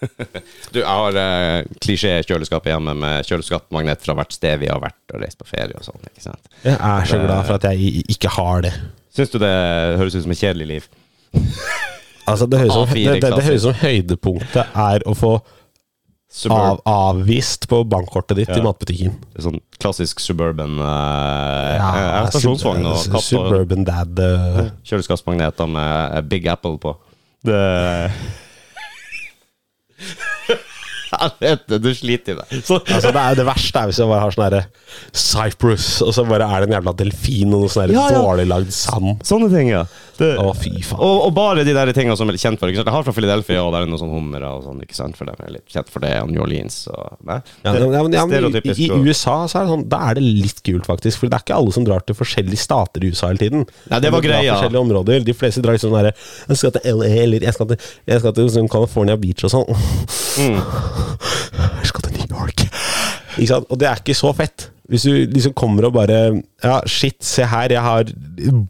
[0.72, 5.22] Du, jeg har uh, klisjé-kjøleskap hjemme med kjøleskapsmagnet fra hvert sted vi har vært og
[5.24, 6.00] reist på ferie og sånn.
[6.10, 6.50] ikke sant?
[6.64, 8.74] Jeg er så glad for at jeg ikke har det.
[9.16, 9.54] Syns du det
[10.00, 10.90] høres ut som et kjedelig liv?
[12.30, 15.32] Altså, det høres, som, det, det, det høres som høydepunktet er å få
[16.54, 18.62] av, avvist på bankkortet ditt i Ja.
[18.62, 19.16] matbutikken.
[19.42, 24.20] Sånn klassisk suburban uh, ja, Stasjonsvogn og katt Suburban dad.
[24.20, 24.68] Uh.
[24.86, 26.94] kjøleskapsmagneter med eh, Big Apple på.
[27.42, 27.58] Det
[31.10, 32.60] Jeg vet det, du sliter i deg.
[32.62, 34.60] Så, Altså det, er, det verste er hvis jeg bare har sånn herre
[35.10, 38.20] Cyprus, og så bare er det en jævla delfin og noe sånn Ja, ja.
[38.22, 39.24] dårlig lagd sand.
[39.26, 39.82] sånne ting, ja.
[40.20, 41.00] Det, Å, fy faen.
[41.00, 42.68] og, og bare de der tingene som er kjent for.
[42.68, 42.90] Ikke sant?
[42.90, 45.16] Jeg har fra Philadelphia, og der er noen sånne hummere og sånn, ikke sant?
[45.16, 47.38] for dem er litt kjent for det, og New Orleans og nei?
[47.64, 50.18] Ja, men, ja, men, ja, men i, I USA så er det sånn, da er
[50.20, 51.22] det litt kult, faktisk.
[51.22, 53.64] For det er ikke alle som drar til forskjellige stater i USA hele tiden.
[53.90, 54.52] Nei, det var De greia.
[54.58, 55.24] forskjellige områder.
[55.30, 56.12] De fleste drar liksom sånn derre
[56.52, 59.54] Jeg skal til LA, eller jeg skal til, jeg skal til sånn California Beach og
[59.56, 59.80] sånn.
[60.40, 60.60] Mm.
[61.80, 62.66] Jeg skal til New York.
[63.38, 63.66] Ikke sant?
[63.72, 64.68] Og det er ikke så fett.
[64.90, 66.16] Hvis du liksom kommer og bare
[66.64, 68.10] Ja, shit, se her, jeg har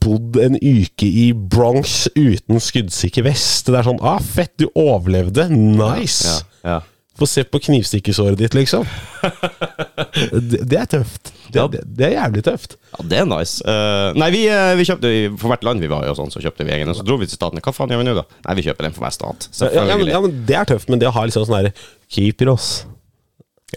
[0.05, 3.67] bodd en uke i Bronx uten skuddsikker vest.
[3.73, 5.49] Det er sånn Ah, fett, du overlevde.
[5.51, 6.41] Nice.
[6.63, 6.81] Ja, ja.
[7.21, 8.87] Få se på knivstikkesåret ditt, liksom.
[10.51, 11.33] det, det er tøft.
[11.51, 11.67] Det, Ja.
[11.69, 12.77] det, det er jævlig tøft.
[12.95, 13.59] ja, det er nice.
[13.67, 16.41] Uh, nei, vi, eh, vi kjøpte For hvert land vi var i, og sånn, så
[16.45, 16.89] kjøpte vi egen.
[16.93, 17.61] Og så dro vi til Statene.
[17.65, 18.25] Hva faen gjør vi nå, da?
[18.47, 19.49] Nei, vi kjøper den for hver stat.
[19.61, 21.75] Ja, ja, men, ja, men Det er tøft, men det å ha liksom sånn herre
[22.11, 22.71] Kypros,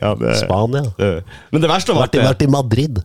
[0.01, 3.01] Ja, det, Spania det- Men det verste var at Vært i, det, vært i Madrid.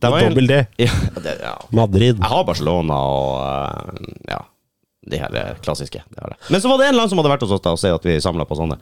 [0.00, 0.58] det var en- Dobbel D.
[0.84, 0.92] Ja,
[1.24, 1.54] det, ja.
[1.72, 2.18] Madrid.
[2.20, 4.40] Jeg har Barcelona og eh, ja,
[5.10, 6.02] de her eh, klassiske.
[6.12, 6.40] Det har jeg.
[6.52, 8.04] Men så var det en land som hadde vært hos oss da og se at
[8.04, 8.76] vi samla på sånne.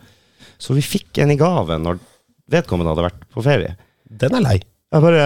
[0.59, 1.99] Så vi fikk en i gave når
[2.51, 3.75] vedkommende hadde vært på ferie.
[4.09, 4.57] Den er lei.
[4.93, 5.25] Jeg bare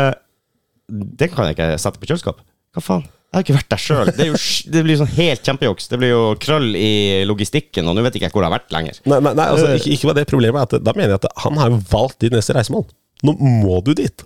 [0.89, 2.39] Den kan jeg ikke sette på kjøleskap.
[2.73, 3.03] Hva faen?
[3.29, 4.09] Jeg har ikke vært der sjøl.
[4.17, 4.27] Det,
[4.73, 5.89] det blir sånn helt kjempejuks.
[5.91, 6.93] Det blir jo krøll i
[7.29, 9.01] logistikken, og nå vet ikke jeg hvor jeg har vært lenger.
[9.05, 9.75] Nei, nei, nei altså, Øh.
[9.77, 10.65] ikke, ikke var det problemet.
[10.65, 12.87] At, da mener jeg at han har jo valgt ditt neste reisemål.
[13.27, 14.23] Nå må du dit.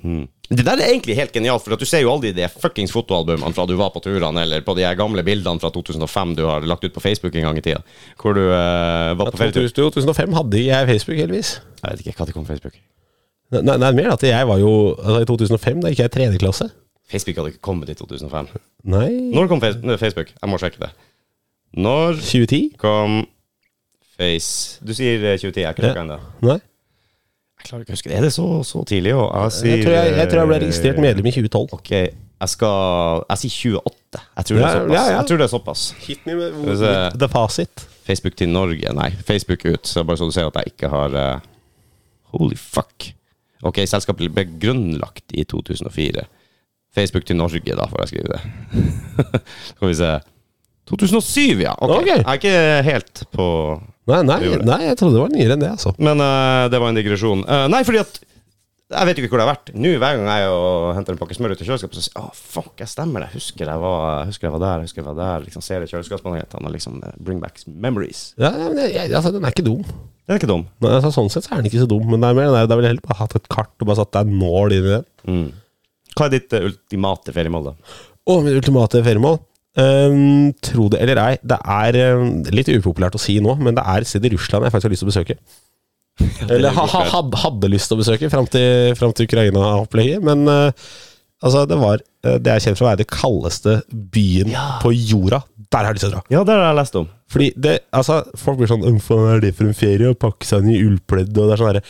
[0.53, 3.55] Det der er egentlig helt genialt, for at du ser jo aldri de fuckings fotoalbumene
[3.57, 6.85] fra du var på turene, eller på de gamle bildene fra 2005 du har lagt
[6.85, 7.81] ut på Facebook en gang i tida,
[8.21, 9.65] hvor du uh, var på ferietur.
[9.73, 11.55] 2005 hadde jeg Facebook, heldigvis.
[11.81, 12.77] Jeg vet ikke hva det kom på Facebook.
[13.53, 16.41] Nei, nei, mer at jeg var jo altså, I 2005 da gikk jeg i tredje
[16.41, 16.69] klasse.
[17.13, 18.49] Facebook hadde ikke kommet i 2005.
[18.89, 20.33] Nei Når kom Facebook?
[20.33, 20.91] Jeg må sjekke det.
[21.77, 22.61] Når 2010?
[22.81, 23.23] kom
[24.13, 26.19] Face Du sier eh, 2010, jeg har ikke sjekka ennå.
[26.45, 26.59] Nei.
[27.63, 28.17] Jeg klarer ikke å huske det.
[28.17, 29.13] Er det så, så tidlig?
[29.15, 31.77] Jeg, sier, Jeg tror jeg, jeg tror jeg ble eh, registrert medlem i 2012.
[31.79, 34.21] Ok, jeg skal Jeg sier 28.
[34.35, 34.93] Jeg tror det er Ja, såpass.
[34.93, 35.15] ja, ja.
[35.15, 35.85] Jeg tror det er såpass.
[36.03, 37.87] Hit me med the fasit.
[38.03, 38.93] Facebook til Norge.
[38.99, 39.87] Nei, Facebook ut.
[39.87, 41.49] Så bare så du ser at jeg ikke har uh,
[42.35, 43.13] Holy fuck.
[43.63, 46.25] Ok, selskapet ble grunnlagt i 2004.
[46.93, 48.41] Facebook til Norge, da får jeg skrive det.
[49.71, 50.11] Skal vi se
[50.91, 51.73] 2007, ja.
[51.79, 51.95] Ok.
[52.01, 52.11] Ok.
[52.11, 53.47] Jeg er ikke helt på
[54.03, 55.93] Nei, nei, Det gjorde nei, jeg trodde det var nyere enn det, altså.
[56.03, 57.43] Men eh, det var en digresjon.
[57.47, 58.17] Eh, nei, fordi at
[58.93, 59.71] jeg vet jo ikke hvor det har vært.
[59.79, 62.17] Nå Hver gang jeg er og henter en pakke smør ut i kjøleskapet, så sier
[62.17, 63.29] jeg oh, fuck, jeg stemmer det.
[63.33, 65.45] Husker jeg var, husker jeg var der, husker jeg var der.
[65.47, 68.25] Liksom Ser i kjøleskapspanelene og liksom eh, bring back memories.
[68.35, 69.81] Ja, ja, men jeg, jeg, altså, Den er ikke dum.
[69.87, 70.67] Den er ikke dum.
[70.83, 72.59] Nei, altså, sånn sett så er den ikke så dum, men det er mer den
[72.59, 74.89] der, da ville jeg heller bare hatt et kart og bare satt deg nål inn
[74.91, 75.07] i den.
[75.31, 75.49] Mm.
[76.17, 77.97] Hva er ditt eh, ultimate feriemål, da?
[78.31, 79.41] Og mitt ultimate feriemål
[79.73, 83.81] Um, Tro det eller ei, det er um, litt upopulært å si nå, men det
[83.89, 85.37] er et sted i Russland jeg faktisk har lyst til å besøke.
[86.45, 90.21] Eller ha, ha, had, hadde lyst til å besøke fram til, fram til Ukraina-opplegget.
[90.21, 90.91] Men uh,
[91.41, 93.79] altså, det var uh, Det er kjent for å være det kaldeste
[94.13, 94.67] byen Ja.
[94.83, 95.41] på jorda.
[95.73, 96.25] Der har jeg lyst til å dra.
[96.35, 97.09] Ja, det har jeg lest om.
[97.33, 100.13] Fordi det, altså, folk blir sånn Hva er det for en ferie?
[100.13, 101.85] Å pakke seg inn i ullpledd og det er sånn herre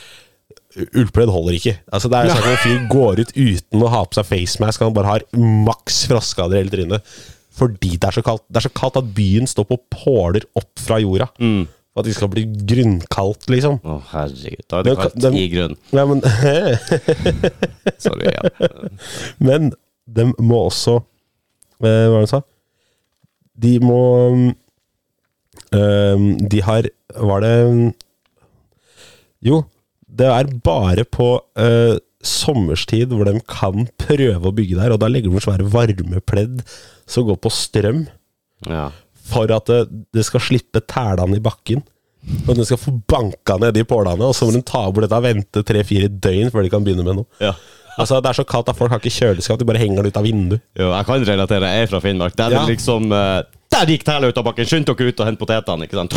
[0.74, 1.76] Ullpledd holder ikke.
[1.94, 4.82] Altså Det er sånn at En fyr går ut uten å ha på seg facemask,
[4.82, 7.14] han bare har maks froskader i hele trynet.
[7.54, 8.42] Fordi det er så kaldt.
[8.50, 11.28] Det er så kaldt at byen står på påler opp fra jorda.
[11.38, 13.76] For at det skal bli grunnkaldt, liksom.
[13.86, 14.64] Å, herregud.
[14.66, 15.76] Da er det kaldt den- i grunn.
[15.94, 16.24] Ja, men,
[18.02, 18.98] Sorry igjen.
[19.52, 19.70] men
[20.10, 22.42] de må også eh, Hva var det du sa?
[23.64, 24.00] De må
[25.78, 27.54] eh, De har Var det
[29.46, 29.62] Jo,
[30.13, 35.10] det er bare på uh, sommerstid hvor de kan prøve å bygge der, og da
[35.12, 36.62] legger de svære varmepledd
[37.10, 38.06] som går på strøm,
[38.69, 38.89] Ja.
[39.28, 39.82] for at det,
[40.15, 41.82] det skal slippe tælene i bakken.
[42.47, 45.17] Og den skal få banka ned de pålene, og så må de ta bort dette
[45.19, 47.28] og vente tre-fire døgn før de kan begynne med noe.
[47.43, 47.54] ja.
[47.93, 50.17] Altså, Det er så kaldt at folk har ikke kjøleskap, de bare henger det ut
[50.17, 50.62] av vinduet.
[50.80, 51.67] Jo, jeg kan relatere.
[51.76, 52.34] Jeg er fra Finnmark.
[52.39, 52.62] Der er Ja.
[52.65, 53.43] det liksom eh,
[53.74, 54.68] Der gikk tæla ut av bakken!
[54.70, 55.88] Skynd dere ut og hent potetene!
[55.88, 56.14] Ikke sant?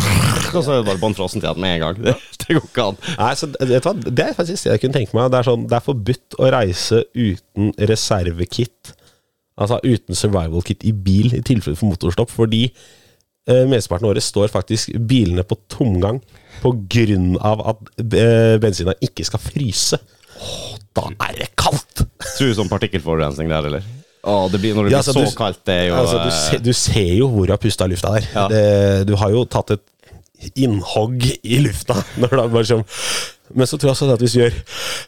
[0.53, 1.97] Og så er det bare bånn til igjen med en gang.
[2.05, 2.99] Det, det går ikke an.
[3.17, 3.93] Nei, så vet du hva?
[4.05, 5.31] Det er faktisk det jeg kunne tenke meg.
[5.33, 8.93] Det er, sånn, det er forbudt å reise uten reservekit.
[9.57, 12.29] Altså uten survival kit i bil, i tilfelle for motorstopp.
[12.35, 16.21] Fordi eh, mesteparten av året står faktisk bilene på tomgang
[16.61, 19.97] av at eh, bensina ikke skal fryse.
[20.37, 22.05] Åh, da er det kaldt!
[22.37, 23.96] Tror du sånn partikkelforurensning der, eller?
[24.23, 26.17] Å, det blir, når det Ja, blir altså, så du- kaldt, det er jo Altså,
[26.23, 28.27] du, eh, se, du ser jo hvor har pusta lufta der.
[28.33, 28.47] Ja.
[28.51, 29.85] Det, du har jo tatt et
[30.55, 31.95] innhogg i lufta.
[32.21, 32.83] Når det er bare sånn
[33.57, 34.57] Men så tror jeg sånn at hvis du gjør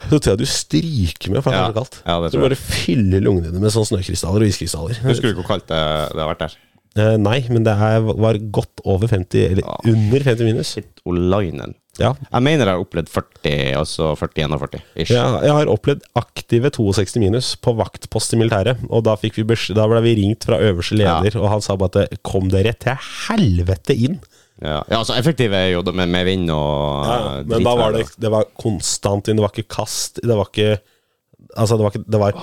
[0.07, 1.97] Så tror jeg du stryker med, for det er så kaldt.
[2.05, 5.01] Ja, det du bare fyller lungene dine med sånne snøkrystaller og iskrystaller.
[5.09, 5.81] Husker du hvor kaldt det,
[6.15, 6.55] det har vært der?
[6.99, 9.75] Eh, nei, men det er, var godt over 50, eller Ja.
[9.91, 10.71] under 50 minus.
[10.73, 11.75] Shit, Olainen.
[11.99, 12.13] Ja.
[12.15, 15.13] Jeg mener jeg har opplevd 40, altså 40-41 ish.
[15.13, 18.81] Ja, jeg har opplevd aktive 62 minus på vaktpost i militæret.
[18.89, 22.21] Og da, vi da ble vi ringt fra øverste leder, og han sa bare at
[22.25, 24.19] kom dere til helvete inn.
[24.59, 27.75] Ja, ja altså effektive er jo det med, med vind og Ja, eh, men da
[27.79, 30.79] var det, det var konstant inn, det var ikke kast, det var ikke
[31.57, 32.35] Altså, det var, ikke, det var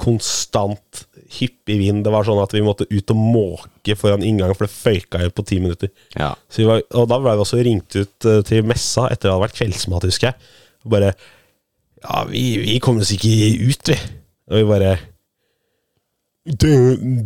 [0.00, 1.00] konstant
[1.38, 2.02] hyppig vind.
[2.06, 5.30] Det var sånn at vi måtte ut og måke foran inngangen, for det føyka jo
[5.34, 5.90] på ti minutter.
[6.18, 6.32] Ja.
[6.48, 9.34] Så vi var, og da ble vi også ringt ut eh, til messa etter det
[9.34, 10.52] hadde vært kveldsmat, husker jeg.
[10.86, 11.14] Og bare
[12.04, 13.32] Ja, vi, vi kommer oss ikke
[13.70, 13.98] ut, vi.
[14.52, 14.94] Og vi bare
[16.44, 16.68] «Du,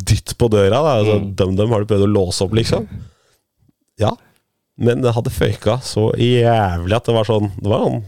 [0.07, 0.93] Dytt på døra, da.
[1.01, 2.85] Altså, Dum dem, har du prøvd å låse opp, liksom?
[3.99, 4.13] Ja.
[4.79, 8.05] Men det hadde føyka så jævlig at det var sånn Det var sånn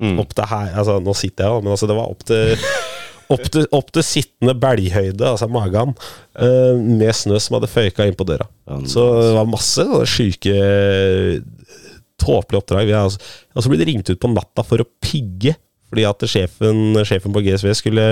[0.00, 0.14] Mm.
[0.16, 2.54] opp til her Altså, nå sitter jeg, da, men altså, det var opp til
[3.30, 5.92] Opp til, opp til sittende belghøyde, altså magen,
[6.40, 8.48] uh, med snø som hadde føyka inn på døra.
[8.90, 10.54] Så det var masse sjuke
[12.20, 12.92] tåpelige oppdrag.
[13.04, 13.20] Og så
[13.56, 15.56] altså, ble det ringt ut på natta for å pigge,
[15.90, 18.06] fordi at sjefen, sjefen på GSV skulle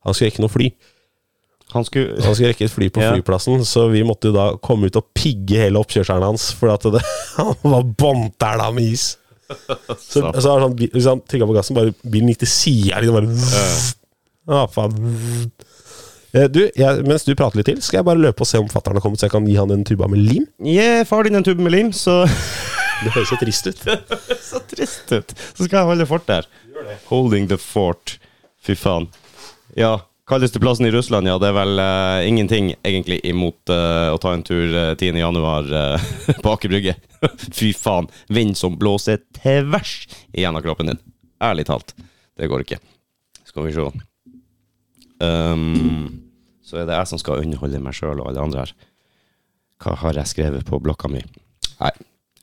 [0.00, 0.70] Han skulle rekke noe fly.
[1.74, 3.14] Han skulle Han skulle rekke et fly på Ja.
[3.14, 6.88] flyplassen, så vi måtte jo da komme ut og pigge hele oppkjørselen hans, fordi at
[6.96, 7.06] det,
[7.38, 9.14] han var båndtæla med is.
[9.98, 13.00] Så, så det sånn, Hvis han trykka på gassen, bare bilen gikk til sida.
[13.02, 13.96] Liksom bare
[14.48, 15.50] ah, faen.
[16.32, 18.68] Eh, Du, jeg, mens du prater litt til, skal jeg bare løpe og se om
[18.70, 20.44] fatter'n har kommet, så jeg kan gi han en tuba med lim.
[20.62, 22.22] Gi far din en tube med lim, så
[23.04, 23.78] Det høres så trist ut.
[24.50, 25.30] Så trist ut.
[25.56, 26.44] Så skal jeg holde fort der.
[27.08, 28.18] Holding the fort.
[28.60, 29.06] Fy faen.
[29.72, 31.38] Ja, kaldeste plassen i Russland, ja.
[31.40, 35.16] Det er vel eh, ingenting egentlig imot eh, å ta en tur eh, 10.
[35.16, 36.10] januar eh,
[36.44, 36.98] på Aker Brygge.
[37.56, 38.10] Fy faen.
[38.28, 39.96] Vind som blåser tvers
[40.34, 41.00] igjennom kroppen din.
[41.40, 41.96] Ærlig talt.
[42.36, 42.82] Det går ikke.
[43.48, 43.88] Skal vi se.
[45.20, 46.22] Um,
[46.64, 48.72] så er det jeg som skal underholde meg sjøl og alle andre her.
[49.80, 51.22] Hva har jeg skrevet på blokka mi?
[51.80, 51.92] Nei,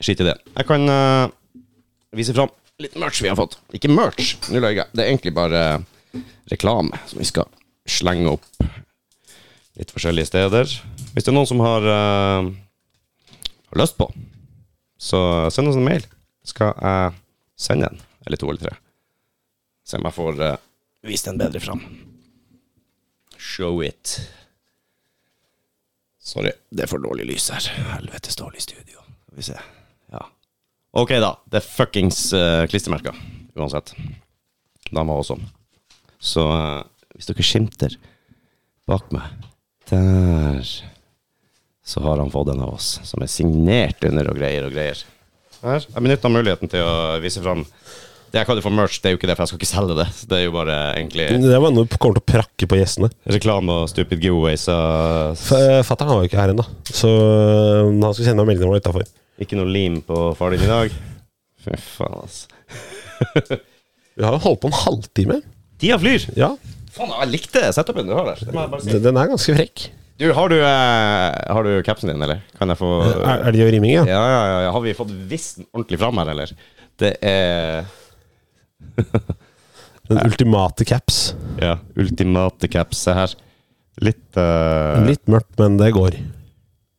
[0.01, 0.37] skitt i det.
[0.57, 1.29] Jeg kan uh,
[2.17, 3.57] vise fram litt merch vi har fått.
[3.73, 4.89] Ikke merch, nå løy jeg.
[4.93, 5.61] Det er egentlig bare
[6.51, 7.49] reklame som vi skal
[7.87, 8.45] slenge opp
[9.77, 10.73] litt forskjellige steder.
[11.13, 12.49] Hvis det er noen som har, uh,
[13.71, 14.09] har lyst på,
[14.97, 15.19] så
[15.53, 16.05] send oss en mail.
[16.47, 17.15] Skal jeg
[17.59, 18.77] sende en, eller to eller tre.
[19.87, 20.53] Se om jeg får uh,
[21.07, 21.81] vist den bedre fram.
[23.47, 24.17] Show it.
[26.19, 27.69] Sorry, det er for dårlig lys her.
[27.93, 28.99] Helvetes dårlig studio.
[29.29, 29.59] Skal vi se.
[30.11, 30.25] Ja.
[30.99, 31.31] Ok, da.
[31.47, 33.15] Det er fuckings uh, klistremerker.
[33.55, 33.93] Uansett.
[34.91, 35.39] Dama også.
[36.19, 36.83] Så uh,
[37.15, 37.95] hvis dere skimter
[38.87, 39.47] bak meg
[39.89, 40.59] Der
[41.87, 44.99] Så har han fått en av oss, som er signert under og greier og greier.
[45.61, 45.79] Her.
[45.87, 47.63] Jeg benytta muligheten til å vise fram
[48.37, 48.99] det jeg kaller for merch.
[49.01, 50.05] Det er jo ikke det, for jeg skal ikke selge det.
[50.29, 53.09] Det er jo bare egentlig Det var noe du kommer til å prakke på gjestene.
[53.33, 54.67] reklame og stupid giveaways.
[54.73, 55.41] og
[55.87, 59.07] Fatter'n var jo ikke her ennå, så øh, han skulle sende meg melding om utafor.
[59.41, 60.93] Ikke noe lim på far din i dag.
[61.65, 63.59] Fy faen, altså.
[64.17, 65.41] Vi har jo holdt på en halvtime.
[65.81, 66.29] Tida flyr!
[66.37, 66.53] Ja,
[66.97, 68.39] Faen, jeg likte setupen du har der.
[68.81, 69.89] Den den er ganske frekk.
[70.17, 72.39] Du, har du, eh, har du capsen din, eller?
[72.57, 74.05] Kan jeg få Er, er det jo riming, ja?
[74.09, 74.71] ja, ja, ja.
[74.73, 76.53] Har vi fått visst den ordentlig fram her, eller?
[76.97, 77.85] Det er
[80.07, 81.33] Den ultimate caps.
[81.59, 83.01] Ja, ultimate caps.
[83.03, 83.33] Se her.
[83.99, 86.15] Litt uh, Litt mørkt, men det går.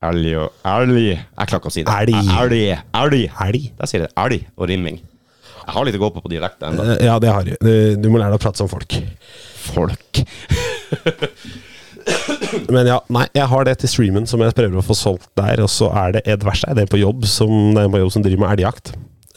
[0.09, 0.99] elg og elg.
[1.15, 1.95] Jeg klarer ikke å si det.
[1.95, 2.15] Elg.
[2.43, 2.83] Elg.
[3.03, 3.23] elg.
[3.47, 3.63] Elg.
[3.79, 4.99] Der sier det elg og rimming.
[5.69, 6.81] Jeg har litt å gå på på dialekt ennå.
[6.85, 7.43] Eh, Ja, det har.
[7.45, 8.93] Du- Du må lære deg å prate som folk.
[9.69, 10.13] Folk.
[12.73, 15.61] Men ja, nei, jeg har det til streamen som jeg prøver å få solgt der.
[15.65, 18.13] Og så er det Ed Verstein, det er på jobb, som, det er på jobb
[18.15, 18.87] som driver med elgjakt.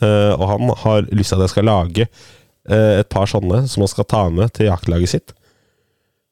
[0.01, 3.85] Eh, og han har lyst til at jeg skal lage eh, et par sånne som
[3.85, 5.35] han skal ta med til jaktlaget sitt.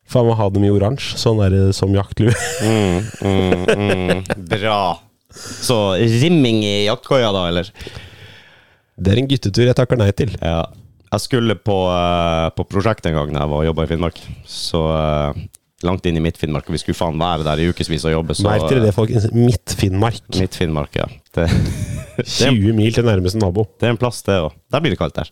[0.09, 2.33] For han må ha dem i oransje, sånn er det som jaktlue.
[2.59, 4.23] Mm, mm, mm.
[4.49, 4.81] Bra.
[5.29, 7.69] Så rimming i jaktkoia, da, eller?
[8.99, 10.33] Det er en guttetur jeg takker nei til.
[10.41, 10.65] Ja.
[11.09, 14.19] Jeg skulle på, eh, på prosjekt en gang da jeg var og jobba i Finnmark.
[14.49, 14.81] Så
[15.87, 18.35] langt inn i Midt-Finnmark, og vi skulle faen være der i ukevis og jobbe.
[18.35, 19.29] Så, Merk dere det, folkens.
[19.35, 20.25] Midt-Finnmark.
[20.35, 21.07] Midt-Finnmark, ja.
[21.39, 21.45] Det,
[22.25, 23.63] 20 mil til nærmeste nabo.
[23.79, 24.51] det er en plass, det òg.
[24.73, 25.29] Der blir det kaldt der.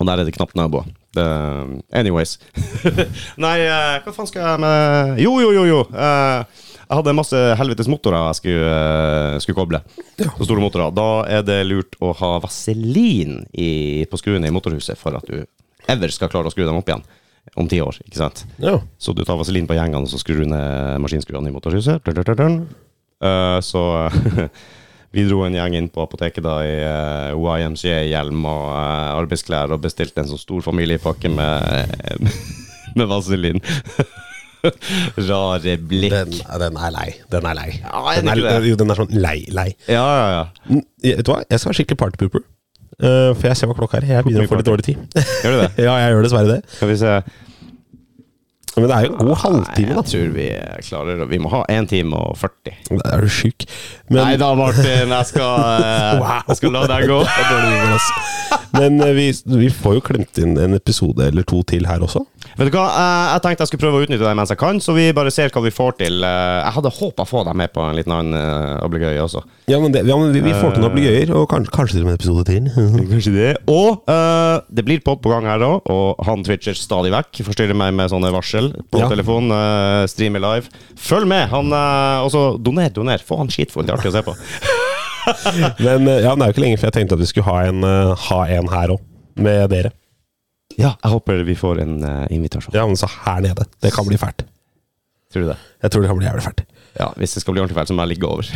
[0.00, 0.88] Og der er det knapt naboer.
[1.94, 2.38] Anyways.
[3.44, 5.80] Nei, eh, hva faen skal jeg med Jo, jo, jo, jo.
[5.92, 9.82] eh, jeg hadde masse helvetes motorer jeg skulle, eh, skulle koble.
[10.18, 10.90] Så store motorer.
[10.96, 11.06] Da
[11.38, 13.70] er det lurt å ha vaselin i,
[14.10, 15.44] på skruene i motorhuset for at du
[15.92, 17.04] ever skal klare å skru dem opp igjen
[17.56, 17.98] om ti år.
[18.06, 18.44] ikke sant?
[18.62, 18.78] Ja.
[18.98, 22.08] Så du tar vaselin på gjengene, og så skrur du ned maskinskruene i motorhuset.
[23.22, 23.82] Eh, så
[25.14, 26.74] vi dro en gjeng inn på apoteket da i
[27.34, 31.92] uh, YMCA-hjelm og uh, arbeidsklær og bestilte en sånn stor familiepakke med,
[32.98, 33.60] med vaselin.
[35.28, 36.14] Rare blikk.
[36.14, 37.08] Den, den er lei.
[37.34, 37.68] Den er lei.
[37.82, 39.72] Ja, den, er, jo, den er sånn lei, lei.
[39.90, 40.82] Ja, ja, ja.
[41.02, 41.42] Vet du hva?
[41.50, 42.44] Jeg skal være skikkelig partypooper.
[43.02, 44.08] Uh, for jeg ser hva klokka er.
[44.12, 45.00] Jeg begynner å få litt dårlig tid.
[45.42, 45.70] Gjør du det?
[45.86, 46.60] ja, jeg gjør dessverre det.
[46.76, 47.16] Skal vi se.
[48.76, 50.02] Men det er jo en god halvtime, da.
[50.02, 50.46] Jeg tror vi
[50.88, 51.26] klarer det.
[51.28, 52.72] Vi må ha 1 time og 40.
[52.88, 53.66] Det er du sjuk.
[54.08, 55.12] Men, Nei da, Martin.
[55.12, 56.38] Jeg skal, eh, Wow.
[56.48, 57.18] jeg skal la deg gå.
[58.78, 59.26] Men eh, vi,
[59.60, 62.24] vi får jo klemt inn en episode eller to til her også.
[62.56, 64.80] Vet du hva, Eh, Jeg tenkte jeg skulle prøve å utnytte deg mens jeg kan,
[64.82, 66.24] så vi bare ser hva vi får til.
[66.24, 69.40] Jeg hadde håpa å få deg med på en liten annen uh, obligøy også.
[69.70, 72.04] Ja, men, det, ja, men vi, vi får til noen obligøyer, og kanskje, kanskje til
[72.04, 72.68] og med en episode til.
[73.12, 73.52] Kanskje det.
[73.72, 77.42] Og uh, det blir pod på gang her òg, og han twitcher stadig vekk.
[77.46, 78.61] Forstyrrer meg med sånne varsel
[78.92, 79.08] på Ja.
[79.10, 79.50] telefon.
[79.52, 80.70] Uh, streamer live.
[80.98, 81.48] Følg med!
[81.52, 83.18] Han, uh, og så doner, doner.
[83.24, 83.86] Få han skitfull.
[83.88, 84.34] Det er artig å se på.
[85.86, 87.58] Men eh, ja, det er jo ikke lenge før jeg tenkte at vi skulle ha
[87.70, 89.02] en, eh, ha en her òg,
[89.38, 89.92] med dere.
[90.74, 92.74] Ja, jeg håper vi får en eh, invitasjon.
[92.74, 93.66] Ja, men så her nede.
[93.84, 94.42] Det kan bli fælt.
[95.32, 95.58] Tror du det?
[95.84, 96.64] Jeg tror det kan bli jævlig fælt.
[96.98, 98.48] Ja, Hvis det skal bli ordentlig fælt, så må jeg ligge over.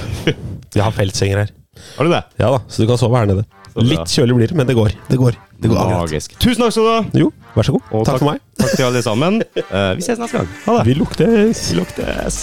[0.74, 1.52] Jeg har feltsenger her.
[1.96, 2.20] Har du det?
[2.42, 3.44] Ja da, så du kan sove her nede.
[3.76, 4.94] Litt kjølig blir det, men det går.
[5.08, 5.36] Det går.
[5.60, 5.92] Det går.
[5.92, 6.34] Magisk.
[6.42, 7.02] Tusen takk skal du ha!
[7.22, 7.84] Jo, vær så god.
[7.92, 8.40] Og takk, for meg.
[8.58, 9.42] Takk til alle sammen.
[9.70, 10.48] Eh, vi ses neste gang.
[10.66, 10.86] Ha det.
[10.88, 11.60] Vi luktes.
[11.70, 12.40] Vi luktes.